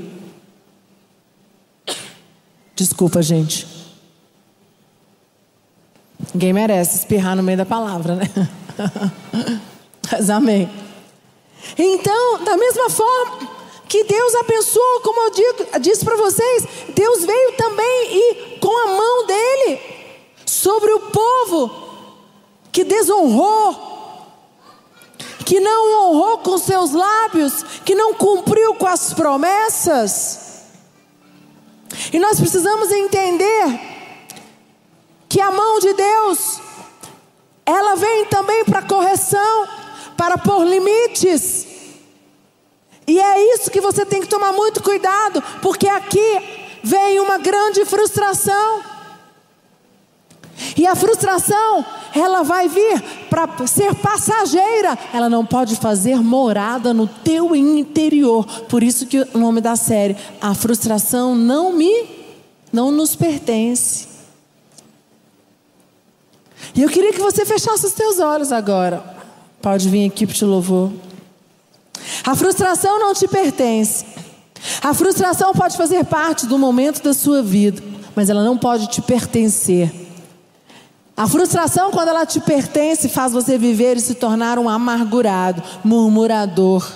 Desculpa, 2.74 3.22
gente. 3.22 3.66
Ninguém 6.34 6.52
merece 6.52 6.96
espirrar 6.96 7.36
no 7.36 7.42
meio 7.42 7.58
da 7.58 7.66
palavra, 7.66 8.16
né? 8.16 8.30
Mas 10.10 10.30
amém. 10.30 10.68
Então, 11.78 12.44
da 12.44 12.56
mesma 12.56 12.90
forma 12.90 13.48
que 13.88 14.04
Deus 14.04 14.34
abençoou, 14.34 15.00
como 15.02 15.20
eu 15.20 15.80
disse 15.80 16.04
para 16.04 16.16
vocês, 16.16 16.66
Deus 16.94 17.24
veio 17.24 17.52
também 17.56 18.08
e 18.10 18.58
com 18.58 18.76
a 18.76 18.96
mão 18.96 19.26
dele 19.26 19.95
sobre 20.66 20.92
o 20.94 20.98
povo 20.98 21.70
que 22.72 22.82
desonrou, 22.82 24.26
que 25.44 25.60
não 25.60 26.10
honrou 26.10 26.38
com 26.38 26.58
seus 26.58 26.90
lábios, 26.90 27.62
que 27.84 27.94
não 27.94 28.14
cumpriu 28.14 28.74
com 28.74 28.88
as 28.88 29.14
promessas. 29.14 30.64
E 32.12 32.18
nós 32.18 32.40
precisamos 32.40 32.90
entender 32.90 33.80
que 35.28 35.40
a 35.40 35.52
mão 35.52 35.78
de 35.78 35.92
Deus, 35.94 36.60
ela 37.64 37.94
vem 37.94 38.24
também 38.24 38.64
para 38.64 38.82
correção, 38.82 39.68
para 40.16 40.36
pôr 40.36 40.64
limites. 40.64 41.64
E 43.06 43.20
é 43.20 43.54
isso 43.54 43.70
que 43.70 43.80
você 43.80 44.04
tem 44.04 44.20
que 44.20 44.26
tomar 44.26 44.50
muito 44.52 44.82
cuidado, 44.82 45.40
porque 45.62 45.88
aqui 45.88 46.80
vem 46.82 47.20
uma 47.20 47.38
grande 47.38 47.84
frustração. 47.84 48.95
E 50.76 50.86
a 50.86 50.94
frustração, 50.94 51.84
ela 52.14 52.42
vai 52.42 52.68
vir 52.68 53.02
para 53.30 53.66
ser 53.66 53.94
passageira, 53.94 54.98
ela 55.12 55.30
não 55.30 55.44
pode 55.44 55.76
fazer 55.76 56.16
morada 56.16 56.92
no 56.92 57.06
teu 57.06 57.56
interior. 57.56 58.44
Por 58.68 58.82
isso 58.82 59.06
que 59.06 59.26
o 59.32 59.38
nome 59.38 59.60
da 59.60 59.74
série, 59.74 60.16
a 60.40 60.54
frustração 60.54 61.34
não 61.34 61.72
me 61.72 62.16
não 62.72 62.90
nos 62.90 63.16
pertence. 63.16 64.06
E 66.74 66.82
eu 66.82 66.90
queria 66.90 67.12
que 67.12 67.20
você 67.20 67.46
fechasse 67.46 67.86
os 67.86 67.92
teus 67.92 68.18
olhos 68.18 68.52
agora. 68.52 69.02
Pode 69.62 69.88
vir 69.88 70.06
aqui 70.06 70.26
para 70.26 70.34
te 70.34 70.44
louvor. 70.44 70.92
A 72.24 72.36
frustração 72.36 72.98
não 72.98 73.14
te 73.14 73.26
pertence. 73.26 74.04
A 74.82 74.92
frustração 74.92 75.54
pode 75.54 75.76
fazer 75.76 76.04
parte 76.04 76.46
do 76.46 76.58
momento 76.58 77.02
da 77.02 77.14
sua 77.14 77.42
vida, 77.42 77.82
mas 78.14 78.28
ela 78.28 78.44
não 78.44 78.58
pode 78.58 78.88
te 78.88 79.00
pertencer. 79.00 80.05
A 81.16 81.26
frustração, 81.26 81.90
quando 81.90 82.08
ela 82.08 82.26
te 82.26 82.38
pertence, 82.38 83.08
faz 83.08 83.32
você 83.32 83.56
viver 83.56 83.96
e 83.96 84.00
se 84.00 84.14
tornar 84.14 84.58
um 84.58 84.68
amargurado, 84.68 85.62
murmurador. 85.82 86.86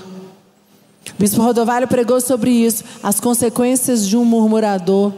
O 1.09 1.18
bispo 1.18 1.40
Rodovalho 1.40 1.88
pregou 1.88 2.20
sobre 2.20 2.50
isso, 2.50 2.85
as 3.02 3.18
consequências 3.18 4.06
de 4.06 4.18
um 4.18 4.24
murmurador. 4.24 5.11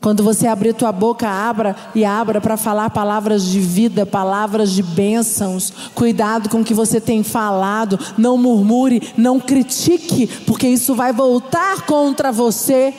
Quando 0.00 0.22
você 0.22 0.46
abrir 0.46 0.74
tua 0.74 0.92
boca, 0.92 1.26
abra 1.26 1.74
e 1.94 2.04
abra 2.04 2.40
para 2.40 2.56
falar 2.56 2.90
palavras 2.90 3.44
de 3.44 3.58
vida, 3.58 4.06
palavras 4.06 4.70
de 4.70 4.82
bênçãos. 4.82 5.72
Cuidado 5.94 6.48
com 6.48 6.60
o 6.60 6.64
que 6.64 6.74
você 6.74 7.00
tem 7.00 7.24
falado. 7.24 7.98
Não 8.16 8.36
murmure, 8.36 9.12
não 9.16 9.40
critique, 9.40 10.28
porque 10.46 10.68
isso 10.68 10.94
vai 10.94 11.12
voltar 11.12 11.84
contra 11.86 12.30
você. 12.30 12.94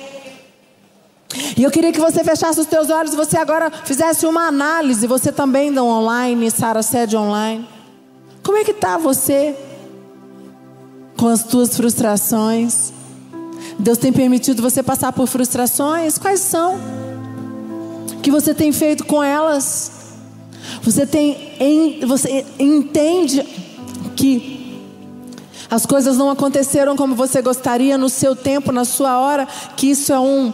E 1.55 1.63
eu 1.63 1.69
queria 1.69 1.91
que 1.91 1.99
você 1.99 2.23
fechasse 2.23 2.59
os 2.59 2.65
teus 2.65 2.89
olhos 2.89 3.13
e 3.13 3.15
você 3.15 3.37
agora 3.37 3.71
fizesse 3.85 4.25
uma 4.25 4.47
análise. 4.47 5.05
Você 5.05 5.31
também 5.31 5.71
da 5.71 5.83
online, 5.83 6.49
Sara 6.49 6.81
Sede 6.81 7.15
online. 7.15 7.67
Como 8.43 8.57
é 8.57 8.63
que 8.63 8.71
está 8.71 8.97
você 8.97 9.55
com 11.17 11.27
as 11.27 11.43
tuas 11.43 11.75
frustrações? 11.75 12.91
Deus 13.77 13.97
tem 13.97 14.11
permitido 14.11 14.61
você 14.61 14.81
passar 14.81 15.13
por 15.13 15.27
frustrações? 15.27 16.17
Quais 16.17 16.39
são? 16.39 16.79
O 18.13 18.21
que 18.21 18.31
você 18.31 18.53
tem 18.53 18.71
feito 18.71 19.05
com 19.05 19.23
elas? 19.23 19.91
Você 20.81 21.05
tem 21.05 21.99
você 22.05 22.45
entende 22.57 23.43
que 24.15 24.59
as 25.69 25.85
coisas 25.85 26.17
não 26.17 26.29
aconteceram 26.29 26.95
como 26.95 27.13
você 27.13 27.41
gostaria 27.41 27.97
no 27.97 28.09
seu 28.09 28.35
tempo, 28.35 28.71
na 28.71 28.83
sua 28.83 29.19
hora, 29.19 29.47
que 29.77 29.91
isso 29.91 30.11
é 30.11 30.19
um, 30.19 30.51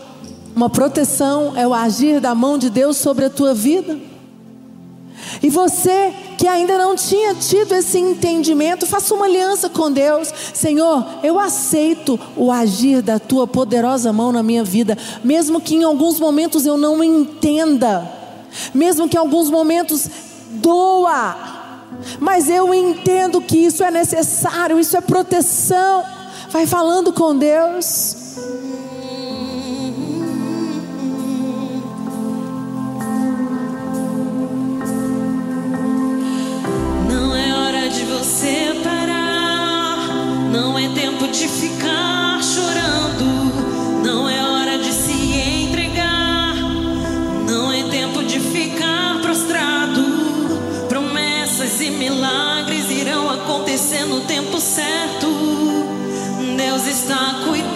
uma 0.55 0.69
proteção, 0.69 1.53
é 1.55 1.67
o 1.67 1.73
agir 1.73 2.19
da 2.19 2.33
mão 2.33 2.57
de 2.57 2.69
Deus 2.69 2.97
sobre 2.97 3.25
a 3.25 3.29
tua 3.29 3.53
vida? 3.53 3.97
E 5.41 5.49
você 5.49 6.13
que 6.37 6.47
ainda 6.47 6.77
não 6.77 6.95
tinha 6.95 7.33
tido 7.35 7.73
esse 7.73 7.97
entendimento, 7.97 8.85
faça 8.85 9.13
uma 9.13 9.25
aliança 9.25 9.69
com 9.69 9.91
Deus. 9.91 10.31
Senhor, 10.53 11.05
eu 11.23 11.39
aceito 11.39 12.19
o 12.35 12.51
agir 12.51 13.01
da 13.01 13.19
tua 13.19 13.47
poderosa 13.47 14.13
mão 14.13 14.31
na 14.31 14.43
minha 14.43 14.63
vida, 14.63 14.97
mesmo 15.23 15.59
que 15.59 15.75
em 15.75 15.83
alguns 15.83 16.19
momentos 16.19 16.65
eu 16.65 16.77
não 16.77 17.03
entenda, 17.03 18.09
mesmo 18.73 19.09
que 19.09 19.17
em 19.17 19.19
alguns 19.19 19.49
momentos 19.49 20.09
doa, 20.51 21.35
mas 22.19 22.49
eu 22.49 22.73
entendo 22.73 23.41
que 23.41 23.57
isso 23.57 23.83
é 23.83 23.91
necessário, 23.91 24.79
isso 24.79 24.95
é 24.95 25.01
proteção. 25.01 26.03
Vai 26.49 26.65
falando 26.65 27.11
com 27.11 27.35
Deus. 27.35 28.15
De 41.35 41.49
ficar 41.49 42.41
chorando, 42.41 44.01
não 44.01 44.29
é 44.29 44.41
hora 44.41 44.77
de 44.77 44.93
se 44.93 45.11
entregar, 45.63 46.55
não 47.45 47.73
é 47.73 47.83
tempo 47.89 48.23
de 48.23 48.39
ficar 48.39 49.19
prostrado. 49.21 50.01
Promessas 50.87 51.81
e 51.81 51.91
milagres 51.91 52.89
irão 52.89 53.29
acontecer 53.29 54.05
no 54.05 54.21
tempo 54.21 54.61
certo. 54.61 55.27
Deus 56.55 56.87
está 56.87 57.41
cuidando 57.45 57.74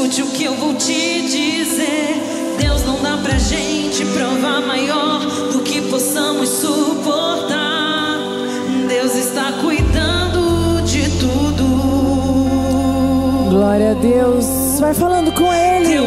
escute 0.00 0.22
o 0.22 0.26
que 0.28 0.44
eu 0.44 0.54
vou 0.54 0.74
te 0.74 1.22
dizer. 1.22 2.56
Deus 2.58 2.84
não 2.84 3.02
dá 3.02 3.18
pra 3.18 3.38
gente 3.38 4.04
provar 4.06 4.62
maior 4.62 5.20
do 5.52 5.60
que 5.60 5.82
possamos 5.82 6.48
suportar. 6.48 8.18
Deus 8.88 9.14
está 9.14 9.52
cuidando 9.60 10.82
de 10.84 11.04
tudo. 11.18 11.66
Glória 13.50 13.90
a 13.90 13.94
Deus. 13.94 14.80
Vai 14.80 14.94
falando 14.94 15.32
com 15.32 15.52
Ele. 15.52 15.98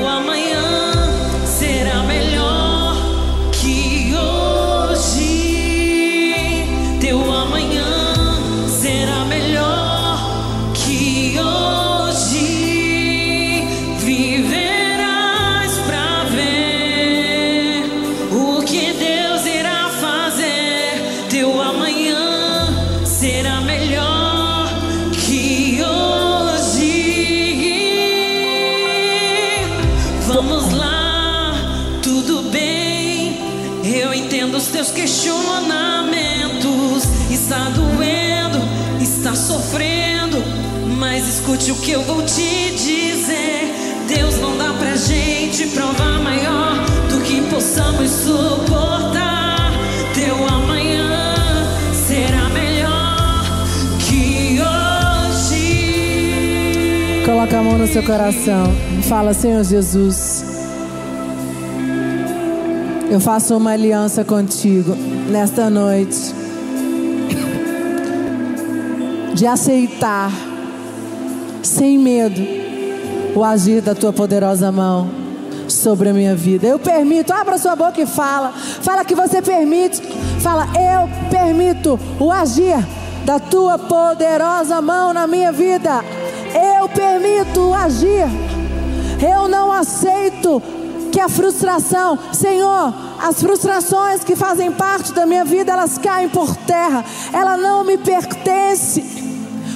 Questionamentos. 34.93 37.03
Está 37.29 37.69
doendo, 37.69 38.60
está 39.01 39.36
sofrendo, 39.36 40.41
mas 40.97 41.27
escute 41.27 41.71
o 41.71 41.75
que 41.75 41.91
eu 41.91 42.01
vou 42.03 42.23
te 42.23 42.71
dizer. 42.71 43.73
Deus 44.08 44.39
não 44.39 44.58
dá 44.58 44.71
pra 44.73 44.95
gente 44.95 45.67
provar 45.67 46.19
maior 46.21 46.84
do 47.10 47.19
que 47.21 47.41
possamos 47.49 48.10
suportar. 48.10 49.71
Teu 50.13 50.47
amanhã 50.47 51.27
será 52.08 52.47
melhor 52.49 53.43
que 53.99 54.60
hoje. 54.62 55.63
Coloca 57.25 57.60
a 57.60 57.63
mão 57.63 57.77
no 57.77 57.88
seu 57.88 58.03
coração 58.03 58.73
e 58.99 59.03
fala, 59.03 59.34
Senhor 59.34 59.63
Jesus. 59.63 60.32
Eu 63.13 63.19
faço 63.19 63.56
uma 63.56 63.69
aliança 63.69 64.26
contigo 64.26 64.95
nesta 65.30 65.69
noite 65.69 66.34
de 69.36 69.45
aceitar 69.45 70.32
sem 71.62 71.99
medo 71.99 72.41
o 73.36 73.43
agir 73.43 73.84
da 73.84 73.93
tua 73.93 74.12
poderosa 74.12 74.71
mão 74.71 75.12
sobre 75.67 76.10
a 76.10 76.13
minha 76.13 76.36
vida. 76.36 76.65
Eu 76.65 76.80
permito, 76.80 77.32
abra 77.32 77.60
sua 77.60 77.76
boca 77.76 78.02
e 78.02 78.08
fala. 78.08 78.52
Fala 78.52 79.06
que 79.06 79.13
você 79.13 79.43
permite. 79.43 80.02
Fala, 80.39 80.67
eu 80.73 81.08
permito 81.30 81.99
o 82.19 82.32
agir 82.32 82.84
da 83.26 83.38
tua 83.38 83.78
poderosa 83.78 84.82
mão 84.82 85.13
na 85.13 85.28
minha 85.28 85.52
vida. 85.52 86.04
Eu 86.80 86.89
permito 86.89 87.60
o 87.60 87.76
agir. 87.76 88.26
Eu 89.21 89.47
não 89.47 89.71
aceito 89.71 90.63
que 91.13 91.19
a 91.19 91.30
frustração, 91.30 92.17
Senhor, 92.32 92.91
as 93.21 93.39
frustrações 93.39 94.23
que 94.23 94.36
fazem 94.36 94.71
parte 94.71 95.13
da 95.13 95.28
minha 95.28 95.45
vida, 95.45 95.71
elas 95.71 95.95
caem 95.95 96.28
por 96.28 96.56
terra, 96.56 97.06
ela 97.32 97.56
não 97.56 97.84
me 97.84 97.99
pertence, 97.99 99.04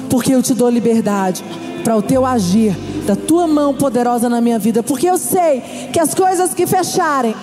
porque 0.09 0.33
eu 0.33 0.41
te 0.41 0.55
dou 0.55 0.67
liberdade 0.67 1.45
para 1.83 1.95
o 1.95 2.01
teu 2.01 2.25
agir 2.25 2.75
da 3.05 3.15
tua 3.15 3.45
mão 3.45 3.71
poderosa 3.71 4.27
na 4.27 4.41
minha 4.41 4.57
vida, 4.57 4.81
porque 4.81 5.05
eu 5.05 5.15
sei 5.15 5.61
que 5.93 5.99
as 5.99 6.15
coisas 6.15 6.55
que 6.55 6.65
fecharem, 6.65 7.35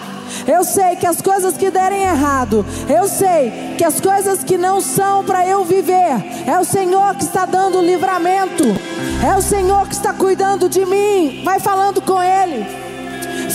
eu 0.44 0.64
sei 0.64 0.96
que 0.96 1.06
as 1.06 1.22
coisas 1.22 1.56
que 1.56 1.70
derem 1.70 2.02
errado, 2.02 2.66
eu 2.88 3.06
sei 3.06 3.76
que 3.78 3.84
as 3.84 4.00
coisas 4.00 4.42
que 4.42 4.58
não 4.58 4.80
são 4.80 5.22
para 5.22 5.46
eu 5.46 5.64
viver, 5.64 6.42
é 6.48 6.58
o 6.58 6.64
Senhor 6.64 7.14
que 7.14 7.22
está 7.22 7.46
dando 7.46 7.80
livramento, 7.80 8.64
é 9.24 9.36
o 9.36 9.40
Senhor 9.40 9.86
que 9.86 9.94
está 9.94 10.12
cuidando 10.12 10.68
de 10.68 10.84
mim. 10.84 11.42
Vai 11.44 11.60
falando 11.60 12.02
com 12.02 12.20
Ele, 12.20 12.83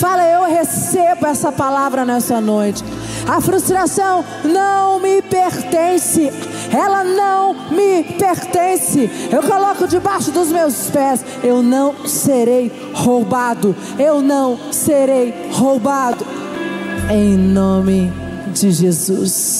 fala, 0.00 0.24
eu 0.26 0.44
recebo 0.44 1.26
essa 1.26 1.52
palavra 1.52 2.06
nessa 2.06 2.40
noite. 2.40 2.82
A 3.28 3.40
frustração 3.40 4.24
não 4.44 4.98
me 4.98 5.20
pertence. 5.20 6.32
Ela 6.72 7.04
não 7.04 7.70
me 7.70 8.02
pertence. 8.18 9.10
Eu 9.30 9.42
coloco 9.42 9.86
debaixo 9.86 10.30
dos 10.30 10.48
meus 10.48 10.88
pés. 10.90 11.24
Eu 11.42 11.62
não 11.62 12.08
serei 12.08 12.72
roubado. 12.94 13.76
Eu 13.98 14.22
não 14.22 14.58
serei 14.72 15.50
roubado. 15.52 16.26
Em 17.10 17.36
nome 17.36 18.10
de 18.54 18.70
Jesus. 18.70 19.58